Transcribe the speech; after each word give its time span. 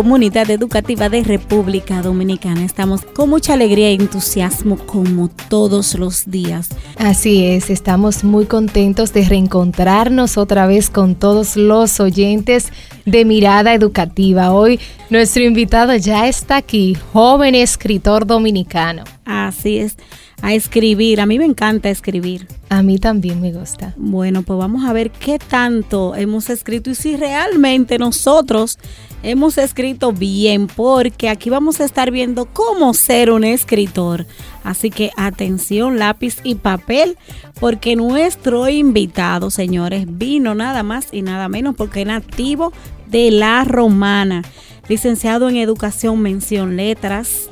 comunidad 0.00 0.48
educativa 0.50 1.10
de 1.10 1.22
República 1.22 2.00
Dominicana. 2.00 2.64
Estamos 2.64 3.02
con 3.02 3.28
mucha 3.28 3.52
alegría 3.52 3.90
y 3.90 3.96
entusiasmo 3.96 4.78
como 4.78 5.28
todos 5.28 5.94
los 5.94 6.24
días. 6.24 6.70
Así 6.96 7.44
es, 7.44 7.68
estamos 7.68 8.24
muy 8.24 8.46
contentos 8.46 9.12
de 9.12 9.26
reencontrarnos 9.26 10.38
otra 10.38 10.66
vez 10.66 10.88
con 10.88 11.16
todos 11.16 11.54
los 11.54 12.00
oyentes 12.00 12.72
de 13.04 13.26
Mirada 13.26 13.74
Educativa. 13.74 14.52
Hoy 14.52 14.80
nuestro 15.10 15.42
invitado 15.42 15.94
ya 15.96 16.28
está 16.28 16.56
aquí, 16.56 16.96
joven 17.12 17.54
escritor 17.54 18.26
dominicano. 18.26 19.04
Así 19.26 19.80
es 19.80 19.96
a 20.42 20.54
escribir. 20.54 21.20
A 21.20 21.26
mí 21.26 21.38
me 21.38 21.44
encanta 21.44 21.90
escribir. 21.90 22.46
A 22.68 22.82
mí 22.82 22.98
también 22.98 23.40
me 23.40 23.52
gusta. 23.52 23.94
Bueno, 23.96 24.42
pues 24.42 24.58
vamos 24.58 24.84
a 24.84 24.92
ver 24.92 25.10
qué 25.10 25.38
tanto 25.38 26.14
hemos 26.14 26.50
escrito 26.50 26.90
y 26.90 26.94
si 26.94 27.16
realmente 27.16 27.98
nosotros 27.98 28.78
hemos 29.22 29.58
escrito 29.58 30.12
bien, 30.12 30.66
porque 30.66 31.28
aquí 31.28 31.50
vamos 31.50 31.80
a 31.80 31.84
estar 31.84 32.10
viendo 32.10 32.46
cómo 32.46 32.94
ser 32.94 33.30
un 33.30 33.44
escritor. 33.44 34.26
Así 34.64 34.90
que 34.90 35.10
atención, 35.16 35.98
lápiz 35.98 36.36
y 36.42 36.54
papel, 36.54 37.16
porque 37.58 37.96
nuestro 37.96 38.68
invitado, 38.68 39.50
señores, 39.50 40.04
vino 40.06 40.54
nada 40.54 40.82
más 40.82 41.08
y 41.12 41.22
nada 41.22 41.48
menos 41.48 41.74
porque 41.74 42.02
es 42.02 42.06
nativo 42.06 42.72
de 43.06 43.30
la 43.30 43.64
romana, 43.64 44.42
licenciado 44.88 45.48
en 45.48 45.56
educación, 45.56 46.20
mención 46.20 46.76
letras 46.76 47.50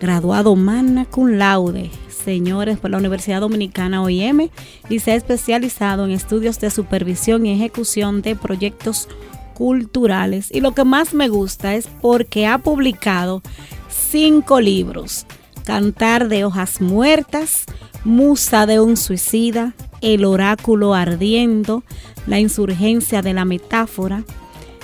graduado 0.00 0.54
magna 0.56 1.04
cum 1.04 1.32
laude, 1.32 1.90
señores, 2.24 2.78
por 2.78 2.90
la 2.90 2.98
Universidad 2.98 3.40
Dominicana 3.40 4.02
OIM 4.02 4.50
y 4.88 4.98
se 5.00 5.12
ha 5.12 5.14
especializado 5.14 6.04
en 6.04 6.12
estudios 6.12 6.60
de 6.60 6.70
supervisión 6.70 7.46
y 7.46 7.52
ejecución 7.52 8.22
de 8.22 8.36
proyectos 8.36 9.08
culturales. 9.54 10.50
Y 10.52 10.60
lo 10.60 10.72
que 10.72 10.84
más 10.84 11.14
me 11.14 11.28
gusta 11.28 11.74
es 11.74 11.88
porque 12.00 12.46
ha 12.46 12.58
publicado 12.58 13.42
cinco 13.88 14.60
libros. 14.60 15.26
Cantar 15.64 16.28
de 16.28 16.44
hojas 16.44 16.80
muertas, 16.80 17.64
Musa 18.04 18.66
de 18.66 18.80
un 18.80 18.96
suicida, 18.96 19.74
El 20.00 20.24
oráculo 20.24 20.94
ardiendo, 20.94 21.82
La 22.26 22.38
insurgencia 22.38 23.20
de 23.20 23.34
la 23.34 23.44
metáfora, 23.44 24.22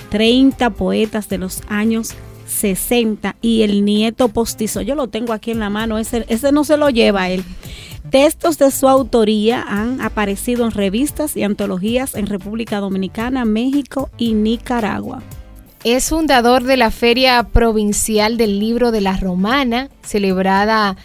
30 0.09 0.69
poetas 0.71 1.29
de 1.29 1.37
los 1.37 1.61
años 1.67 2.13
60 2.45 3.35
y 3.41 3.63
el 3.63 3.85
nieto 3.85 4.29
postizo. 4.29 4.81
Yo 4.81 4.95
lo 4.95 5.07
tengo 5.07 5.33
aquí 5.33 5.51
en 5.51 5.59
la 5.59 5.69
mano, 5.69 5.97
ese, 5.97 6.25
ese 6.29 6.51
no 6.51 6.63
se 6.63 6.77
lo 6.77 6.89
lleva 6.89 7.29
él. 7.29 7.43
Textos 8.09 8.57
de 8.59 8.69
su 8.71 8.87
autoría 8.87 9.63
han 9.67 9.99
aparecido 9.99 10.65
en 10.65 10.71
revistas 10.71 11.35
y 11.35 11.43
antologías 11.43 12.15
en 12.15 12.27
República 12.27 12.79
Dominicana, 12.79 13.45
México 13.45 14.09
y 14.17 14.33
Nicaragua. 14.33 15.23
Es 15.83 16.09
fundador 16.09 16.63
de 16.63 16.77
la 16.77 16.91
Feria 16.91 17.43
Provincial 17.43 18.37
del 18.37 18.59
Libro 18.59 18.91
de 18.91 19.01
la 19.01 19.17
Romana, 19.17 19.89
celebrada 20.03 20.97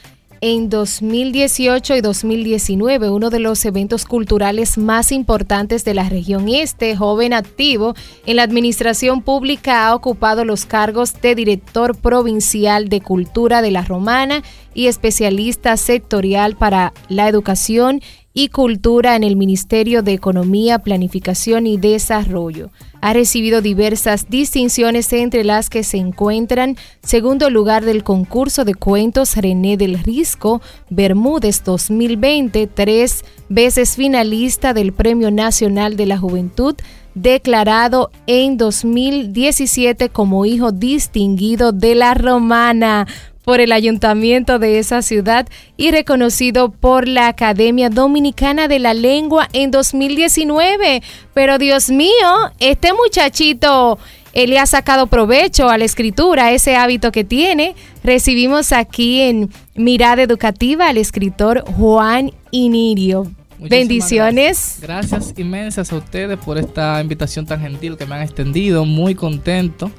en 0.43 0.71
2018 0.71 1.97
y 1.97 2.01
2019, 2.01 3.11
uno 3.11 3.29
de 3.29 3.41
los 3.41 3.63
eventos 3.65 4.07
culturales 4.07 4.79
más 4.79 5.13
importantes 5.13 5.85
de 5.85 5.93
la 5.93 6.09
región 6.09 6.49
este, 6.49 6.97
joven 6.97 7.35
activo 7.35 7.95
en 8.25 8.37
la 8.37 8.45
administración 8.45 9.23
pública, 9.23 9.87
ha 9.87 9.95
ocupado 9.95 10.45
los 10.45 10.65
cargos 10.65 11.21
de 11.21 11.35
director 11.35 11.95
provincial 11.97 12.89
de 12.89 13.03
Cultura 13.03 13.61
de 13.61 13.71
la 13.71 13.83
Romana 13.83 14.43
y 14.73 14.87
especialista 14.87 15.77
sectorial 15.77 16.57
para 16.57 16.95
la 17.09 17.29
educación 17.29 18.01
y 18.33 18.49
Cultura 18.49 19.17
en 19.17 19.25
el 19.25 19.37
Ministerio 19.37 20.03
de 20.03 20.13
Economía, 20.13 20.79
Planificación 20.79 21.67
y 21.67 21.77
Desarrollo. 21.77 22.71
Ha 23.01 23.13
recibido 23.13 23.61
diversas 23.61 24.29
distinciones 24.29 25.13
entre 25.13 25.43
las 25.43 25.71
que 25.71 25.83
se 25.83 25.97
encuentran 25.97 26.77
segundo 27.03 27.51
lugar 27.51 27.85
del 27.85 28.05
concurso 28.05 28.65
de 28.65 28.75
cuentos 28.75 29.37
René 29.37 29.77
del 29.77 29.99
Risco 29.99 30.61
Bermúdez 30.91 31.65
2020, 31.65 32.67
tres 32.69 33.25
veces 33.49 33.97
finalista 33.97 34.75
del 34.75 34.93
Premio 34.93 35.31
Nacional 35.31 35.97
de 35.97 36.07
la 36.07 36.19
Juventud 36.19 36.77
declarado 37.15 38.11
en 38.27 38.57
2017 38.57 40.11
como 40.11 40.47
hijo 40.47 40.73
distinguido 40.73 41.73
de 41.73 41.95
la 41.95 42.15
romana 42.15 43.07
por 43.45 43.61
el 43.61 43.73
ayuntamiento 43.73 44.59
de 44.59 44.79
esa 44.79 45.03
ciudad 45.03 45.49
y 45.77 45.91
reconocido 45.91 46.71
por 46.71 47.09
la 47.09 47.29
Academia 47.29 47.91
Dominicana 47.91 48.69
de 48.69 48.79
la 48.79 48.95
Lengua 48.95 49.49
en 49.53 49.71
2019. 49.71 51.03
Pero 51.35 51.59
Dios 51.59 51.91
mío, 51.91 52.29
este 52.59 52.93
muchachito 52.93 53.99
él 54.33 54.51
le 54.51 54.59
ha 54.59 54.67
sacado 54.67 55.09
provecho 55.09 55.69
a 55.69 55.79
la 55.79 55.85
escritura, 55.85 56.53
ese 56.53 56.77
hábito 56.77 57.11
que 57.11 57.25
tiene. 57.25 57.75
Recibimos 58.05 58.73
aquí 58.73 59.21
en 59.23 59.51
Mirada 59.75 60.23
Educativa 60.23 60.89
al 60.89 60.99
escritor 60.99 61.65
Juan 61.77 62.33
Inirio. 62.51 63.27
Bendiciones. 63.59 64.79
Gracias. 64.81 65.11
gracias. 65.11 65.39
inmensas 65.39 65.93
a 65.93 65.97
ustedes 65.97 66.39
por 66.39 66.57
esta 66.57 67.01
invitación 67.01 67.45
tan 67.45 67.61
gentil 67.61 67.97
que 67.97 68.07
me 68.07 68.15
han 68.15 68.23
extendido. 68.23 68.85
Muy 68.85 69.15
contento 69.15 69.91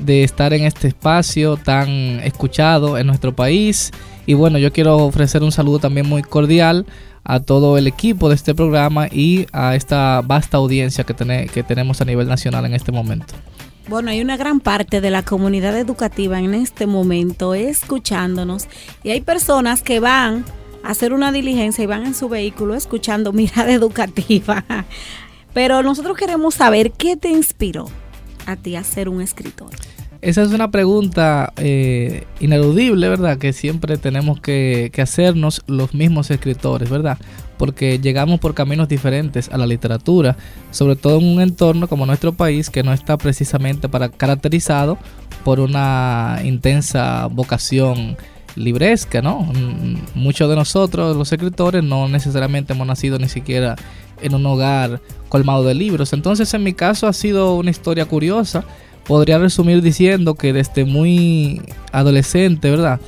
de 0.00 0.24
estar 0.24 0.52
en 0.52 0.64
este 0.64 0.88
espacio 0.88 1.56
tan 1.56 1.88
escuchado 2.20 2.98
en 2.98 3.06
nuestro 3.06 3.34
país. 3.34 3.90
Y 4.26 4.34
bueno, 4.34 4.58
yo 4.58 4.72
quiero 4.72 4.96
ofrecer 4.98 5.42
un 5.42 5.52
saludo 5.52 5.78
también 5.78 6.08
muy 6.08 6.22
cordial 6.22 6.86
a 7.24 7.40
todo 7.40 7.76
el 7.76 7.86
equipo 7.86 8.28
de 8.28 8.34
este 8.34 8.54
programa 8.54 9.06
y 9.10 9.46
a 9.52 9.74
esta 9.74 10.22
vasta 10.24 10.56
audiencia 10.56 11.04
que, 11.04 11.14
que 11.52 11.62
tenemos 11.62 12.00
a 12.00 12.04
nivel 12.04 12.28
nacional 12.28 12.64
en 12.64 12.74
este 12.74 12.92
momento. 12.92 13.34
Bueno, 13.88 14.10
hay 14.10 14.20
una 14.20 14.36
gran 14.36 14.60
parte 14.60 15.00
de 15.00 15.10
la 15.10 15.22
comunidad 15.22 15.76
educativa 15.78 16.38
en 16.38 16.54
este 16.54 16.86
momento 16.86 17.54
escuchándonos 17.54 18.68
y 19.02 19.10
hay 19.10 19.22
personas 19.22 19.82
que 19.82 19.98
van 19.98 20.44
a 20.82 20.90
hacer 20.90 21.12
una 21.14 21.32
diligencia 21.32 21.84
y 21.84 21.86
van 21.86 22.04
en 22.04 22.14
su 22.14 22.28
vehículo 22.28 22.74
escuchando 22.74 23.32
mirada 23.34 23.72
educativa. 23.72 24.64
Pero 25.54 25.82
nosotros 25.82 26.16
queremos 26.16 26.54
saber 26.54 26.92
qué 26.92 27.16
te 27.16 27.30
inspiró 27.30 27.88
a 28.48 28.56
ti 28.56 28.74
ser 28.82 29.08
un 29.08 29.20
escritor? 29.20 29.70
Esa 30.20 30.42
es 30.42 30.50
una 30.50 30.70
pregunta 30.70 31.52
eh, 31.58 32.24
ineludible, 32.40 33.08
¿verdad? 33.08 33.38
Que 33.38 33.52
siempre 33.52 33.98
tenemos 33.98 34.40
que, 34.40 34.90
hacernos 35.00 35.62
los 35.68 35.94
mismos 35.94 36.30
escritores, 36.32 36.90
¿verdad? 36.90 37.18
Porque 37.56 38.00
llegamos 38.00 38.40
por 38.40 38.54
caminos 38.54 38.88
diferentes 38.88 39.48
a 39.50 39.58
la 39.58 39.66
literatura, 39.66 40.36
sobre 40.72 40.96
todo 40.96 41.18
en 41.18 41.26
un 41.26 41.40
entorno 41.40 41.86
como 41.88 42.04
nuestro 42.04 42.32
país 42.32 42.68
que 42.68 42.82
no 42.82 42.92
está 42.92 43.16
precisamente 43.16 43.88
para, 43.88 44.08
caracterizado 44.08 44.98
por 45.44 45.60
una 45.60 46.40
intensa 46.42 47.26
vocación 47.26 48.16
libresca, 48.58 49.22
¿no? 49.22 49.40
Mm, 49.40 49.96
muchos 50.14 50.48
de 50.50 50.56
nosotros, 50.56 51.16
los 51.16 51.32
escritores, 51.32 51.82
no 51.82 52.08
necesariamente 52.08 52.72
hemos 52.72 52.86
nacido 52.86 53.18
ni 53.18 53.28
siquiera 53.28 53.76
en 54.20 54.34
un 54.34 54.44
hogar 54.46 55.00
colmado 55.28 55.64
de 55.64 55.74
libros. 55.74 56.12
Entonces 56.12 56.52
en 56.54 56.62
mi 56.62 56.72
caso 56.72 57.06
ha 57.06 57.12
sido 57.12 57.54
una 57.54 57.70
historia 57.70 58.04
curiosa. 58.04 58.64
Podría 59.06 59.38
resumir 59.38 59.80
diciendo 59.80 60.34
que 60.34 60.52
desde 60.52 60.84
muy 60.84 61.62
adolescente, 61.92 62.70
¿verdad? 62.70 63.00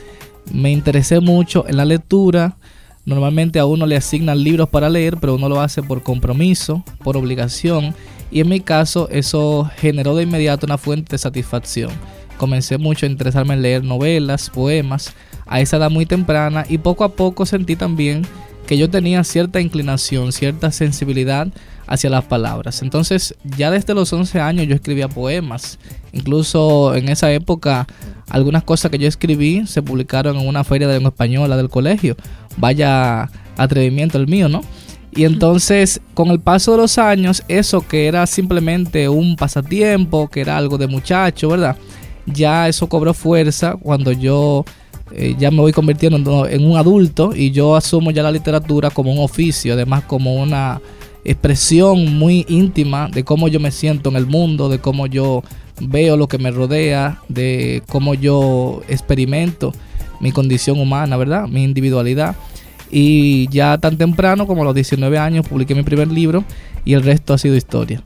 Me 0.53 0.71
interesé 0.71 1.21
mucho 1.21 1.65
en 1.69 1.77
la 1.77 1.85
lectura. 1.85 2.57
Normalmente 3.05 3.59
a 3.59 3.67
uno 3.67 3.87
le 3.87 3.97
asignan 3.97 4.43
libros 4.43 4.69
para 4.69 4.89
leer, 4.89 5.17
pero 5.21 5.35
uno 5.35 5.49
lo 5.49 5.61
hace 5.61 5.83
por 5.83 6.03
compromiso, 6.03 6.85
por 7.03 7.17
obligación. 7.17 7.95
Y 8.31 8.41
en 8.41 8.49
mi 8.49 8.61
caso 8.61 9.09
eso 9.11 9.69
generó 9.77 10.15
de 10.15 10.23
inmediato 10.23 10.67
una 10.67 10.79
fuente 10.79 11.13
de 11.13 11.19
satisfacción. 11.19 11.91
Comencé 12.39 12.79
mucho 12.79 13.05
a 13.05 13.09
interesarme 13.09 13.55
en 13.55 13.63
leer 13.63 13.85
novelas, 13.85 14.49
poemas, 14.49 15.15
a 15.51 15.61
esa 15.61 15.77
edad 15.77 15.91
muy 15.91 16.07
temprana 16.07 16.65
y 16.67 16.79
poco 16.79 17.05
a 17.05 17.11
poco 17.11 17.45
sentí 17.45 17.77
también 17.77 18.23
que 18.67 18.79
yo 18.79 18.89
tenía 18.89 19.25
cierta 19.25 19.61
inclinación, 19.61 20.31
cierta 20.33 20.71
sensibilidad 20.71 21.49
hacia 21.89 22.09
las 22.09 22.25
palabras. 22.25 22.83
Entonces, 22.83 23.35
ya 23.57 23.69
desde 23.73 23.95
los 23.95 24.13
11 24.13 24.41
años 24.41 24.69
yo 24.69 24.77
escribía 24.77 25.09
poemas. 25.09 25.81
Incluso 26.13 26.95
en 26.95 27.09
esa 27.09 27.33
época, 27.33 27.89
algunas 28.29 28.63
cosas 28.63 28.93
que 28.93 28.99
yo 28.99 29.09
escribí 29.09 29.67
se 29.67 29.83
publicaron 29.83 30.37
en 30.37 30.47
una 30.47 30.63
feria 30.63 30.87
de 30.87 30.95
lengua 30.95 31.11
española 31.11 31.57
del 31.57 31.69
colegio. 31.69 32.17
Vaya 32.57 33.29
atrevimiento 33.57 34.19
el 34.19 34.29
mío, 34.29 34.49
¿no? 34.49 34.63
Y 35.13 35.25
entonces, 35.25 36.01
con 36.15 36.29
el 36.29 36.39
paso 36.39 36.71
de 36.71 36.79
los 36.79 36.97
años, 36.97 37.43
eso 37.49 37.85
que 37.87 38.07
era 38.07 38.25
simplemente 38.29 39.09
un 39.09 39.35
pasatiempo, 39.35 40.29
que 40.29 40.43
era 40.43 40.57
algo 40.57 40.79
de 40.79 40.87
muchacho, 40.87 41.49
¿verdad? 41.49 41.77
Ya 42.27 42.69
eso 42.69 42.89
cobró 42.89 43.15
fuerza 43.15 43.75
cuando 43.75 44.13
yo 44.13 44.65
eh, 45.13 45.35
ya 45.39 45.51
me 45.51 45.59
voy 45.59 45.73
convirtiendo 45.73 46.47
en, 46.47 46.65
un 46.65 46.77
adulto 46.77 47.33
y 47.35 47.51
yo 47.51 47.77
asumo 47.77 48.11
ya 48.11 48.23
la 48.23 48.31
literatura 48.31 48.91
como 48.91 49.13
un 49.13 49.19
oficio, 49.19 49.73
además 49.73 50.05
como 50.05 50.35
una 50.35 50.81
expresión 51.25 52.19
muy 52.19 52.47
íntima 52.49 53.09
de 53.09 53.25
cómo 53.25 53.49
yo 53.49 53.61
me 53.61 53.71
siento 53.71 54.11
en 54.11 54.17
el 54.17 54.27
mundo, 54.27 54.69
de 54.69 54.79
cómo 54.79 55.07
yo 55.07 55.43
veo 55.81 56.17
lo 56.17 56.29
que 56.29 56.39
me 56.39 56.51
rodea, 56.51 57.21
de 57.29 57.83
cómo 57.89 58.15
yo 58.15 58.83
experimento 58.89 59.73
mi 60.21 60.33
condición 60.33 60.79
humana, 60.79 61.17
¿verdad? 61.17 61.49
Mi 61.49 61.65
individualidad. 61.65 62.37
Y 62.91 63.49
ya 63.49 63.79
tan 63.79 63.97
temprano 63.97 64.47
como 64.47 64.63
a 64.63 64.65
los 64.65 64.75
19 64.75 65.19
años 65.19 65.47
publiqué 65.49 65.75
mi 65.75 65.83
primer 65.83 66.09
libro 66.09 66.45
y 66.85 66.95
el 66.95 67.03
resto 67.03 67.35
ha 67.35 67.39
sido 67.39 67.57
historia. 67.57 68.03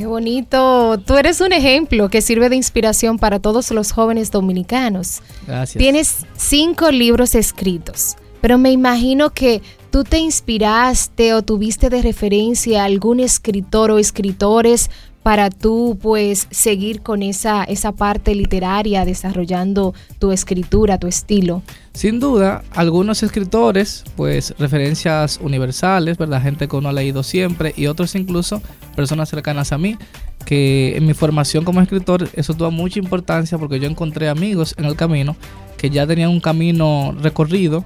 Qué 0.00 0.06
bonito. 0.06 0.98
Tú 1.04 1.18
eres 1.18 1.42
un 1.42 1.52
ejemplo 1.52 2.08
que 2.08 2.22
sirve 2.22 2.48
de 2.48 2.56
inspiración 2.56 3.18
para 3.18 3.38
todos 3.38 3.70
los 3.70 3.92
jóvenes 3.92 4.30
dominicanos. 4.30 5.20
Gracias. 5.46 5.78
Tienes 5.78 6.16
cinco 6.38 6.90
libros 6.90 7.34
escritos, 7.34 8.16
pero 8.40 8.56
me 8.56 8.70
imagino 8.72 9.28
que 9.28 9.60
tú 9.90 10.02
te 10.04 10.16
inspiraste 10.16 11.34
o 11.34 11.42
tuviste 11.42 11.90
de 11.90 12.00
referencia 12.00 12.80
a 12.80 12.86
algún 12.86 13.20
escritor 13.20 13.90
o 13.90 13.98
escritores 13.98 14.90
para 15.22 15.50
tú 15.50 15.98
pues 16.00 16.46
seguir 16.50 17.02
con 17.02 17.22
esa, 17.22 17.64
esa 17.64 17.92
parte 17.92 18.34
literaria, 18.34 19.04
desarrollando 19.04 19.94
tu 20.18 20.32
escritura, 20.32 20.98
tu 20.98 21.06
estilo? 21.06 21.62
Sin 21.92 22.20
duda, 22.20 22.62
algunos 22.72 23.22
escritores, 23.22 24.04
pues 24.16 24.54
referencias 24.58 25.38
universales, 25.42 26.16
¿verdad? 26.16 26.42
Gente 26.42 26.68
que 26.68 26.76
uno 26.76 26.88
ha 26.88 26.92
leído 26.92 27.22
siempre 27.22 27.74
y 27.76 27.86
otros 27.86 28.14
incluso 28.14 28.62
personas 28.96 29.28
cercanas 29.28 29.72
a 29.72 29.78
mí, 29.78 29.98
que 30.46 30.96
en 30.96 31.06
mi 31.06 31.12
formación 31.12 31.64
como 31.64 31.80
escritor 31.82 32.28
eso 32.34 32.54
tuvo 32.54 32.70
mucha 32.70 32.98
importancia 32.98 33.58
porque 33.58 33.78
yo 33.78 33.88
encontré 33.88 34.28
amigos 34.28 34.74
en 34.78 34.86
el 34.86 34.96
camino 34.96 35.36
que 35.76 35.90
ya 35.90 36.06
tenían 36.06 36.30
un 36.30 36.40
camino 36.40 37.14
recorrido 37.20 37.84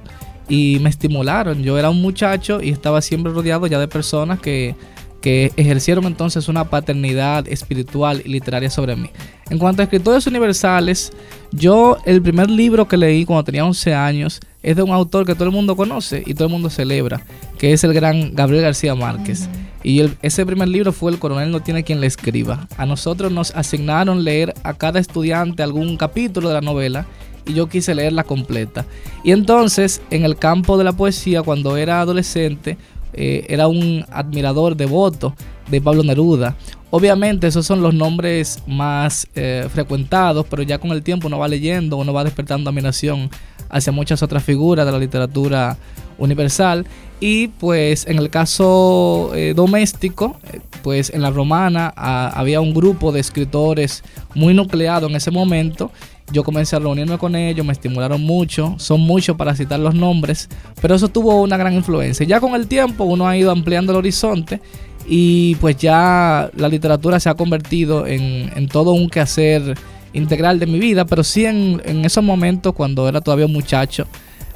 y 0.48 0.78
me 0.80 0.90
estimularon. 0.90 1.62
Yo 1.62 1.78
era 1.78 1.90
un 1.90 2.02
muchacho 2.02 2.60
y 2.60 2.70
estaba 2.70 3.00
siempre 3.00 3.32
rodeado 3.32 3.66
ya 3.66 3.78
de 3.78 3.88
personas 3.88 4.40
que 4.40 4.74
que 5.24 5.52
ejercieron 5.56 6.04
entonces 6.04 6.48
una 6.48 6.68
paternidad 6.68 7.48
espiritual 7.48 8.20
y 8.26 8.28
literaria 8.28 8.68
sobre 8.68 8.94
mí. 8.94 9.08
En 9.48 9.56
cuanto 9.56 9.80
a 9.80 9.84
escritores 9.84 10.26
universales, 10.26 11.14
yo 11.50 11.96
el 12.04 12.20
primer 12.20 12.50
libro 12.50 12.86
que 12.86 12.98
leí 12.98 13.24
cuando 13.24 13.42
tenía 13.42 13.64
11 13.64 13.94
años 13.94 14.40
es 14.62 14.76
de 14.76 14.82
un 14.82 14.90
autor 14.90 15.24
que 15.24 15.34
todo 15.34 15.44
el 15.44 15.50
mundo 15.50 15.76
conoce 15.76 16.22
y 16.26 16.34
todo 16.34 16.48
el 16.48 16.52
mundo 16.52 16.68
celebra, 16.68 17.22
que 17.56 17.72
es 17.72 17.82
el 17.84 17.94
gran 17.94 18.34
Gabriel 18.34 18.64
García 18.64 18.94
Márquez. 18.94 19.48
Y 19.82 20.02
ese 20.20 20.44
primer 20.44 20.68
libro 20.68 20.92
fue 20.92 21.10
El 21.10 21.18
coronel 21.18 21.50
no 21.50 21.60
tiene 21.60 21.84
quien 21.84 22.02
le 22.02 22.06
escriba. 22.06 22.68
A 22.76 22.84
nosotros 22.84 23.32
nos 23.32 23.50
asignaron 23.54 24.24
leer 24.24 24.52
a 24.62 24.74
cada 24.74 25.00
estudiante 25.00 25.62
algún 25.62 25.96
capítulo 25.96 26.48
de 26.48 26.54
la 26.54 26.60
novela 26.60 27.06
y 27.46 27.54
yo 27.54 27.66
quise 27.68 27.94
leerla 27.94 28.24
completa. 28.24 28.84
Y 29.22 29.32
entonces, 29.32 30.02
en 30.10 30.24
el 30.24 30.36
campo 30.36 30.76
de 30.76 30.84
la 30.84 30.92
poesía, 30.92 31.42
cuando 31.42 31.78
era 31.78 32.00
adolescente, 32.00 32.76
eh, 33.14 33.46
era 33.48 33.68
un 33.68 34.04
admirador 34.10 34.76
devoto 34.76 35.34
de 35.70 35.80
Pablo 35.80 36.02
Neruda. 36.02 36.56
Obviamente 36.90 37.46
esos 37.46 37.66
son 37.66 37.82
los 37.82 37.94
nombres 37.94 38.62
más 38.66 39.26
eh, 39.34 39.66
frecuentados, 39.72 40.46
pero 40.48 40.62
ya 40.62 40.78
con 40.78 40.92
el 40.92 41.02
tiempo 41.02 41.26
uno 41.26 41.38
va 41.38 41.48
leyendo, 41.48 41.96
uno 41.96 42.12
va 42.12 42.22
despertando 42.22 42.70
admiración 42.70 43.30
hacia 43.68 43.92
muchas 43.92 44.22
otras 44.22 44.44
figuras 44.44 44.86
de 44.86 44.92
la 44.92 44.98
literatura 44.98 45.76
universal. 46.18 46.86
Y 47.20 47.48
pues 47.48 48.06
en 48.06 48.18
el 48.18 48.30
caso 48.30 49.32
eh, 49.34 49.54
doméstico, 49.56 50.36
pues 50.82 51.10
en 51.10 51.22
la 51.22 51.30
romana 51.30 51.92
ah, 51.96 52.30
había 52.34 52.60
un 52.60 52.74
grupo 52.74 53.12
de 53.12 53.20
escritores 53.20 54.04
muy 54.34 54.52
nucleado 54.52 55.08
en 55.08 55.16
ese 55.16 55.30
momento 55.30 55.90
yo 56.32 56.42
comencé 56.42 56.76
a 56.76 56.78
reunirme 56.78 57.18
con 57.18 57.36
ellos, 57.36 57.64
me 57.64 57.72
estimularon 57.72 58.22
mucho, 58.22 58.74
son 58.78 59.00
muchos 59.00 59.36
para 59.36 59.54
citar 59.54 59.80
los 59.80 59.94
nombres, 59.94 60.48
pero 60.80 60.94
eso 60.94 61.08
tuvo 61.08 61.42
una 61.42 61.56
gran 61.56 61.74
influencia. 61.74 62.26
Ya 62.26 62.40
con 62.40 62.54
el 62.54 62.66
tiempo 62.66 63.04
uno 63.04 63.28
ha 63.28 63.36
ido 63.36 63.50
ampliando 63.50 63.92
el 63.92 63.98
horizonte 63.98 64.60
y 65.06 65.54
pues 65.56 65.76
ya 65.76 66.50
la 66.56 66.68
literatura 66.68 67.20
se 67.20 67.28
ha 67.28 67.34
convertido 67.34 68.06
en, 68.06 68.68
todo 68.68 68.92
un 68.92 69.10
quehacer 69.10 69.76
integral 70.12 70.58
de 70.58 70.66
mi 70.66 70.78
vida, 70.78 71.04
pero 71.04 71.22
sí 71.24 71.44
en, 71.44 71.82
en 71.84 72.04
esos 72.04 72.24
momentos 72.24 72.72
cuando 72.72 73.08
era 73.08 73.20
todavía 73.20 73.46
un 73.46 73.52
muchacho, 73.52 74.06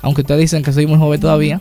aunque 0.03 0.21
ustedes 0.21 0.41
dicen 0.41 0.62
que 0.62 0.73
soy 0.73 0.87
muy 0.87 0.99
joven 0.99 1.21
todavía, 1.21 1.61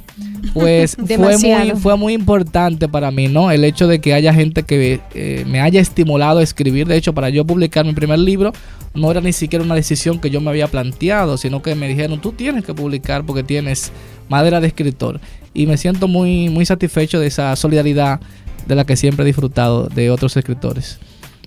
pues 0.54 0.96
fue 1.08 1.38
muy, 1.38 1.72
fue 1.72 1.98
muy 1.98 2.14
importante 2.14 2.88
para 2.88 3.12
mí, 3.12 3.28
¿no? 3.28 3.52
El 3.52 3.64
hecho 3.64 3.88
de 3.88 4.00
que 4.00 4.14
haya 4.14 4.34
gente 4.34 4.64
que 4.64 5.00
eh, 5.14 5.44
me 5.48 5.62
haya 5.62 5.82
estimulado 5.82 6.40
a 6.40 6.44
escribir. 6.44 6.88
De 6.88 6.96
hecho, 6.96 7.14
para 7.14 7.30
yo 7.30 7.46
publicar 7.46 7.86
mi 7.86 7.94
primer 7.94 8.20
libro, 8.20 8.54
no 8.94 9.10
era 9.10 9.22
ni 9.22 9.34
siquiera 9.34 9.66
una 9.66 9.76
decisión 9.76 10.20
que 10.20 10.30
yo 10.30 10.40
me 10.42 10.50
había 10.50 10.68
planteado, 10.68 11.38
sino 11.38 11.62
que 11.62 11.76
me 11.76 11.88
dijeron, 11.88 12.22
tú 12.22 12.32
tienes 12.32 12.64
que 12.64 12.74
publicar 12.74 13.26
porque 13.26 13.44
tienes 13.44 13.92
madera 14.30 14.62
de 14.62 14.68
escritor. 14.68 15.20
Y 15.54 15.66
me 15.66 15.78
siento 15.78 16.08
muy, 16.08 16.50
muy 16.50 16.66
satisfecho 16.66 17.20
de 17.20 17.28
esa 17.28 17.56
solidaridad 17.56 18.20
de 18.68 18.76
la 18.76 18.86
que 18.86 18.96
siempre 18.96 19.24
he 19.24 19.26
disfrutado 19.26 19.88
de 19.88 20.12
otros 20.12 20.38
escritores. 20.38 21.00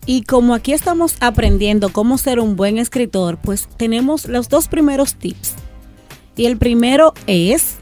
Y 0.07 0.23
como 0.23 0.55
aquí 0.55 0.73
estamos 0.73 1.17
aprendiendo 1.21 1.91
cómo 1.91 2.19
ser 2.19 2.41
un 2.41 2.57
buen 2.57 2.79
escritor, 2.79 3.39
pues 3.41 3.69
tenemos 3.77 4.27
los 4.27 4.49
dos 4.49 4.67
primeros 4.67 5.15
tips 5.15 5.55
y 6.41 6.47
el 6.47 6.57
primero 6.57 7.13
es, 7.27 7.75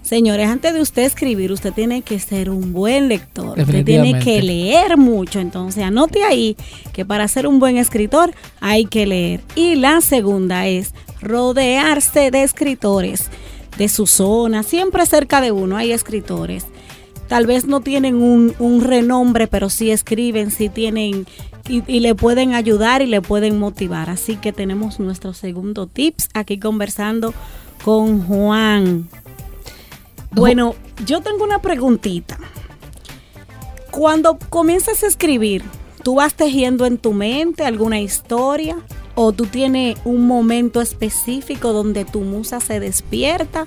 señores, 0.00 0.48
antes 0.48 0.72
de 0.72 0.80
usted 0.80 1.02
escribir, 1.02 1.52
usted 1.52 1.74
tiene 1.74 2.00
que 2.00 2.18
ser 2.18 2.48
un 2.48 2.72
buen 2.72 3.08
lector. 3.08 3.58
Usted 3.58 3.84
tiene 3.84 4.18
que 4.20 4.40
leer 4.40 4.96
mucho. 4.96 5.38
Entonces, 5.38 5.84
anote 5.84 6.24
ahí 6.24 6.56
que 6.94 7.04
para 7.04 7.28
ser 7.28 7.46
un 7.46 7.58
buen 7.58 7.76
escritor 7.76 8.32
hay 8.58 8.86
que 8.86 9.04
leer. 9.04 9.42
Y 9.54 9.74
la 9.74 10.00
segunda 10.00 10.66
es 10.66 10.94
rodearse 11.20 12.30
de 12.30 12.42
escritores 12.42 13.28
de 13.76 13.90
su 13.90 14.06
zona, 14.06 14.62
siempre 14.62 15.04
cerca 15.04 15.42
de 15.42 15.52
uno 15.52 15.76
hay 15.76 15.92
escritores. 15.92 16.64
Tal 17.28 17.44
vez 17.44 17.66
no 17.66 17.82
tienen 17.82 18.14
un, 18.14 18.80
renombre, 18.80 19.46
pero 19.46 19.68
sí 19.68 19.90
escriben, 19.90 20.50
sí 20.50 20.70
tienen 20.70 21.26
y, 21.68 21.82
y, 21.86 22.00
le 22.00 22.14
pueden 22.14 22.54
ayudar 22.54 23.02
y 23.02 23.06
le 23.06 23.20
pueden 23.20 23.58
motivar. 23.58 24.08
Así 24.08 24.36
que 24.36 24.54
tenemos 24.54 25.00
nuestro 25.00 25.34
segundo 25.34 25.86
tips 25.86 26.30
aquí 26.32 26.58
conversando 26.58 27.34
con 27.86 28.26
Juan. 28.26 29.08
Bueno, 30.32 30.74
yo 31.06 31.20
tengo 31.20 31.44
una 31.44 31.62
preguntita. 31.62 32.36
Cuando 33.92 34.40
comienzas 34.50 35.04
a 35.04 35.06
escribir, 35.06 35.62
¿tú 36.02 36.16
vas 36.16 36.34
tejiendo 36.34 36.84
en 36.84 36.98
tu 36.98 37.12
mente 37.12 37.64
alguna 37.64 38.00
historia? 38.00 38.76
¿O 39.14 39.30
tú 39.30 39.46
tienes 39.46 39.96
un 40.04 40.26
momento 40.26 40.80
específico 40.80 41.72
donde 41.72 42.04
tu 42.04 42.22
musa 42.22 42.58
se 42.58 42.80
despierta? 42.80 43.62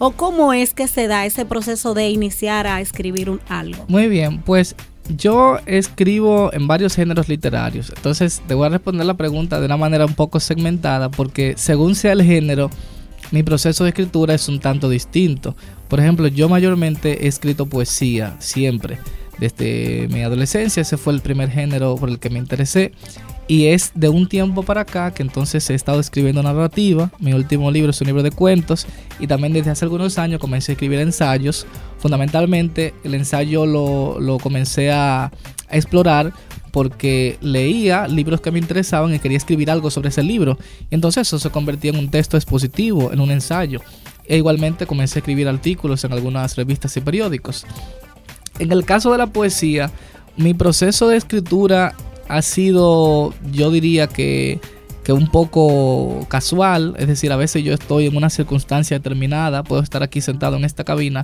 ¿O 0.00 0.10
cómo 0.10 0.52
es 0.52 0.74
que 0.74 0.88
se 0.88 1.06
da 1.06 1.24
ese 1.24 1.44
proceso 1.44 1.94
de 1.94 2.10
iniciar 2.10 2.66
a 2.66 2.80
escribir 2.80 3.30
un 3.30 3.40
algo? 3.48 3.84
Muy 3.86 4.08
bien, 4.08 4.42
pues 4.42 4.74
yo 5.16 5.58
escribo 5.66 6.52
en 6.52 6.66
varios 6.66 6.96
géneros 6.96 7.28
literarios. 7.28 7.92
Entonces 7.94 8.42
te 8.48 8.54
voy 8.54 8.66
a 8.66 8.70
responder 8.70 9.06
la 9.06 9.14
pregunta 9.14 9.60
de 9.60 9.66
una 9.66 9.76
manera 9.76 10.06
un 10.06 10.14
poco 10.14 10.40
segmentada 10.40 11.08
porque 11.08 11.54
según 11.56 11.94
sea 11.94 12.14
el 12.14 12.24
género, 12.24 12.68
mi 13.30 13.42
proceso 13.42 13.84
de 13.84 13.90
escritura 13.90 14.34
es 14.34 14.48
un 14.48 14.60
tanto 14.60 14.88
distinto. 14.88 15.56
Por 15.88 16.00
ejemplo, 16.00 16.26
yo 16.28 16.48
mayormente 16.48 17.24
he 17.24 17.28
escrito 17.28 17.66
poesía 17.66 18.36
siempre. 18.38 18.98
Desde 19.38 20.06
mi 20.10 20.22
adolescencia 20.22 20.82
ese 20.82 20.96
fue 20.96 21.14
el 21.14 21.20
primer 21.20 21.50
género 21.50 21.96
por 21.96 22.08
el 22.08 22.18
que 22.18 22.30
me 22.30 22.38
interesé. 22.38 22.92
Y 23.48 23.66
es 23.66 23.90
de 23.94 24.08
un 24.08 24.28
tiempo 24.28 24.62
para 24.62 24.82
acá 24.82 25.12
que 25.12 25.22
entonces 25.22 25.68
he 25.70 25.74
estado 25.74 25.98
escribiendo 25.98 26.42
narrativa. 26.42 27.10
Mi 27.18 27.32
último 27.32 27.70
libro 27.70 27.90
es 27.90 28.00
un 28.00 28.06
libro 28.06 28.22
de 28.22 28.30
cuentos. 28.30 28.86
Y 29.18 29.26
también 29.26 29.52
desde 29.52 29.70
hace 29.70 29.84
algunos 29.84 30.18
años 30.18 30.40
comencé 30.40 30.72
a 30.72 30.74
escribir 30.74 31.00
ensayos. 31.00 31.66
Fundamentalmente 31.98 32.94
el 33.02 33.14
ensayo 33.14 33.66
lo, 33.66 34.20
lo 34.20 34.38
comencé 34.38 34.92
a, 34.92 35.24
a 35.24 35.76
explorar 35.76 36.32
porque 36.72 37.38
leía 37.40 38.06
libros 38.06 38.40
que 38.40 38.50
me 38.50 38.58
interesaban 38.58 39.14
y 39.14 39.18
quería 39.18 39.38
escribir 39.38 39.70
algo 39.70 39.90
sobre 39.90 40.10
ese 40.10 40.22
libro. 40.22 40.58
Y 40.90 40.94
entonces 40.94 41.26
eso 41.26 41.38
se 41.38 41.50
convertía 41.50 41.90
en 41.90 41.98
un 41.98 42.10
texto 42.10 42.36
expositivo, 42.36 43.12
en 43.12 43.20
un 43.20 43.30
ensayo. 43.30 43.80
E 44.26 44.36
igualmente 44.36 44.86
comencé 44.86 45.18
a 45.18 45.20
escribir 45.20 45.48
artículos 45.48 46.04
en 46.04 46.12
algunas 46.12 46.56
revistas 46.56 46.96
y 46.96 47.00
periódicos. 47.00 47.66
En 48.58 48.72
el 48.72 48.84
caso 48.84 49.10
de 49.12 49.18
la 49.18 49.26
poesía, 49.26 49.90
mi 50.36 50.54
proceso 50.54 51.08
de 51.08 51.16
escritura 51.16 51.94
ha 52.28 52.42
sido, 52.42 53.34
yo 53.52 53.70
diría 53.70 54.06
que, 54.06 54.60
que 55.04 55.12
un 55.12 55.28
poco 55.28 56.26
casual, 56.28 56.94
es 56.98 57.06
decir, 57.06 57.32
a 57.32 57.36
veces 57.36 57.64
yo 57.64 57.72
estoy 57.72 58.06
en 58.06 58.16
una 58.16 58.30
circunstancia 58.30 58.98
determinada, 58.98 59.62
puedo 59.62 59.82
estar 59.82 60.02
aquí 60.02 60.20
sentado 60.20 60.56
en 60.56 60.64
esta 60.64 60.84
cabina 60.84 61.22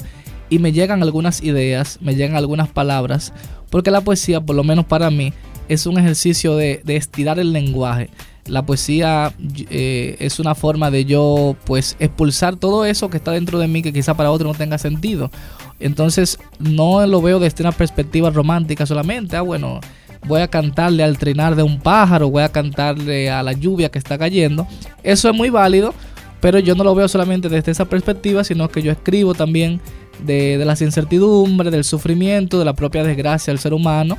y 0.48 0.58
me 0.58 0.72
llegan 0.72 1.02
algunas 1.02 1.42
ideas, 1.42 1.98
me 2.00 2.14
llegan 2.14 2.36
algunas 2.36 2.68
palabras, 2.68 3.32
porque 3.70 3.90
la 3.90 4.00
poesía, 4.00 4.40
por 4.40 4.56
lo 4.56 4.64
menos 4.64 4.84
para 4.84 5.10
mí, 5.10 5.32
es 5.68 5.86
un 5.86 5.98
ejercicio 5.98 6.56
de, 6.56 6.82
estirar 6.86 7.38
el 7.38 7.52
lenguaje. 7.52 8.10
La 8.46 8.64
poesía 8.64 9.34
eh, 9.70 10.16
es 10.20 10.38
una 10.38 10.54
forma 10.54 10.92
de 10.92 11.04
yo 11.04 11.56
pues 11.64 11.96
expulsar 11.98 12.54
todo 12.54 12.84
eso 12.84 13.10
que 13.10 13.16
está 13.16 13.32
dentro 13.32 13.58
de 13.58 13.66
mí 13.66 13.82
que 13.82 13.92
quizá 13.92 14.14
para 14.14 14.30
otro 14.30 14.46
no 14.46 14.54
tenga 14.54 14.78
sentido. 14.78 15.32
Entonces 15.80 16.38
no 16.60 17.04
lo 17.06 17.20
veo 17.20 17.40
desde 17.40 17.64
una 17.64 17.72
perspectiva 17.72 18.30
romántica 18.30 18.86
solamente. 18.86 19.36
Ah, 19.36 19.42
bueno, 19.42 19.80
voy 20.26 20.40
a 20.40 20.48
cantarle 20.48 21.02
al 21.02 21.18
trinar 21.18 21.56
de 21.56 21.62
un 21.62 21.80
pájaro, 21.80 22.30
voy 22.30 22.42
a 22.42 22.48
cantarle 22.48 23.30
a 23.30 23.42
la 23.42 23.52
lluvia 23.52 23.88
que 23.90 23.98
está 23.98 24.18
cayendo. 24.18 24.66
Eso 25.02 25.28
es 25.28 25.34
muy 25.34 25.50
válido, 25.50 25.94
pero 26.40 26.58
yo 26.58 26.74
no 26.74 26.84
lo 26.84 26.94
veo 26.94 27.08
solamente 27.08 27.48
desde 27.48 27.72
esa 27.72 27.84
perspectiva, 27.84 28.44
sino 28.44 28.68
que 28.68 28.82
yo 28.82 28.92
escribo 28.92 29.34
también 29.34 29.80
de, 30.24 30.62
las 30.64 30.82
incertidumbres, 30.82 31.72
del 31.72 31.84
sufrimiento, 31.84 32.58
de 32.58 32.64
la 32.64 32.74
propia 32.74 33.04
desgracia 33.04 33.52
del 33.52 33.58
ser 33.58 33.74
humano. 33.74 34.18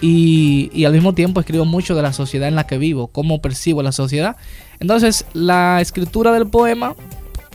Y, 0.00 0.70
y, 0.72 0.84
al 0.84 0.92
mismo 0.92 1.12
tiempo 1.12 1.40
escribo 1.40 1.64
mucho 1.64 1.96
de 1.96 2.02
la 2.02 2.12
sociedad 2.12 2.48
en 2.48 2.54
la 2.54 2.68
que 2.68 2.78
vivo, 2.78 3.08
cómo 3.08 3.40
percibo 3.42 3.82
la 3.82 3.90
sociedad. 3.90 4.36
Entonces, 4.78 5.26
la 5.32 5.80
escritura 5.80 6.30
del 6.30 6.46
poema 6.46 6.94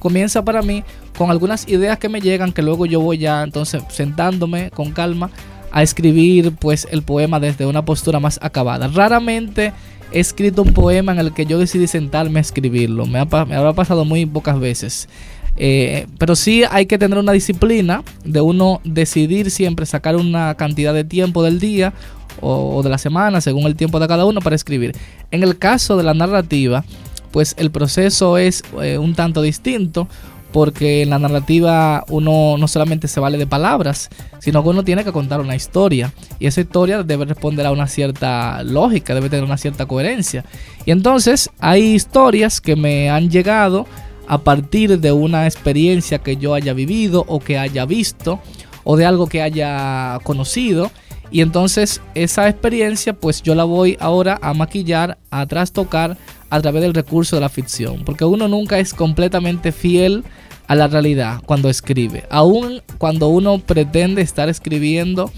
comienza 0.04 0.44
para 0.44 0.62
mí 0.62 0.84
con 1.18 1.32
algunas 1.32 1.68
ideas 1.70 1.98
que 1.98 2.10
me 2.10 2.20
llegan 2.20 2.52
que 2.52 2.62
luego 2.62 2.86
yo 2.86 3.00
voy 3.00 3.18
ya 3.18 3.44
entonces 3.44 3.82
sentándome 3.88 4.70
con 4.72 4.92
calma 4.92 5.30
a 5.74 5.82
escribir 5.82 6.54
pues 6.54 6.88
el 6.92 7.02
poema 7.02 7.40
desde 7.40 7.66
una 7.66 7.84
postura 7.84 8.20
más 8.20 8.40
acabada. 8.42 8.88
Raramente 8.88 9.74
he 10.12 10.20
escrito 10.20 10.62
un 10.62 10.72
poema 10.72 11.12
en 11.12 11.20
el 11.20 11.34
que 11.34 11.46
yo 11.46 11.58
decidí 11.58 11.88
sentarme 11.88 12.40
a 12.40 12.42
escribirlo. 12.42 13.08
Me, 13.08 13.20
ha, 13.20 13.26
me 13.26 13.56
habrá 13.56 13.74
pasado 13.74 14.06
muy 14.06 14.26
pocas 14.26 14.60
veces. 14.60 15.10
Eh, 15.58 16.08
pero 16.18 16.36
sí 16.36 16.64
hay 16.70 16.86
que 16.86 16.98
tener 16.98 17.18
una 17.18 17.32
disciplina 17.32 18.04
de 18.24 18.42
uno 18.42 18.82
decidir 18.84 19.52
siempre 19.52 19.86
sacar 19.86 20.16
una 20.16 20.56
cantidad 20.56 20.94
de 20.94 21.04
tiempo 21.04 21.44
del 21.44 21.60
día 21.60 21.94
o, 22.40 22.82
de 22.84 22.90
la 22.90 22.98
semana, 22.98 23.42
según 23.42 23.66
el 23.66 23.76
tiempo 23.76 24.00
de 24.00 24.08
cada 24.08 24.26
uno, 24.26 24.42
para 24.42 24.56
escribir. 24.56 24.96
En 25.32 25.44
el 25.44 25.58
caso 25.58 25.98
de 25.98 26.04
la 26.04 26.14
narrativa, 26.14 26.86
pues 27.32 27.56
el 27.58 27.72
proceso 27.72 28.38
es 28.38 28.64
eh, 28.82 29.00
un 29.00 29.16
tanto 29.16 29.42
distinto 29.42 30.08
porque 30.54 31.02
en 31.02 31.10
la 31.10 31.20
narrativa 31.20 32.06
uno 32.10 32.58
no 32.58 32.68
solamente 32.68 33.08
se 33.08 33.20
vale 33.20 33.38
de 33.40 33.48
palabras, 33.48 34.10
sino 34.40 34.62
que 34.64 34.70
uno 34.70 34.84
tiene 34.84 35.04
que 35.04 35.12
contar 35.12 35.42
una 35.42 35.56
historia. 35.56 36.14
Y 36.40 36.46
esa 36.46 36.62
historia 36.62 37.02
debe 37.02 37.26
responder 37.26 37.66
a 37.66 37.72
una 37.72 37.88
cierta 37.88 38.64
lógica, 38.64 39.16
debe 39.16 39.30
tener 39.30 39.44
una 39.44 39.58
cierta 39.58 39.88
coherencia. 39.88 40.46
Y 40.86 40.92
entonces 40.92 41.50
hay 41.60 41.96
historias 41.96 42.62
que 42.62 42.76
me 42.76 43.10
han 43.10 43.30
llegado 43.30 43.88
a 44.28 44.38
partir 44.38 45.00
de 45.00 45.12
una 45.12 45.46
experiencia 45.48 46.20
que 46.20 46.38
yo 46.38 46.54
haya 46.54 46.74
vivido 46.74 47.26
o 47.28 47.40
que 47.40 47.58
haya 47.58 47.86
visto 47.86 48.40
o 48.84 48.96
de 48.96 49.06
algo 49.06 49.28
que 49.28 49.42
haya 49.42 50.20
conocido. 50.24 50.92
Y 51.32 51.42
entonces 51.42 52.00
esa 52.14 52.48
experiencia 52.48 53.14
pues 53.14 53.42
yo 53.42 53.56
la 53.56 53.64
voy 53.64 53.98
ahora 54.00 54.38
a 54.40 54.54
maquillar, 54.54 55.18
a 55.32 55.48
trastocar 55.48 56.16
a 56.54 56.62
través 56.62 56.84
del 56.84 56.94
recurso 56.94 57.36
de 57.36 57.42
la 57.42 57.50
ficción. 57.50 58.04
Porque 58.06 58.26
uno 58.26 58.48
nunca 58.48 58.78
es 58.78 58.94
completamente 58.94 59.72
fiel 59.72 60.24
a 60.68 60.76
la 60.76 60.88
realidad 60.88 61.42
cuando 61.48 61.68
escribe. 61.68 62.26
Aún 62.30 62.84
cuando 63.00 63.28
uno 63.30 63.58
pretende 63.58 64.22
estar 64.22 64.50
escribiendo 64.50 65.32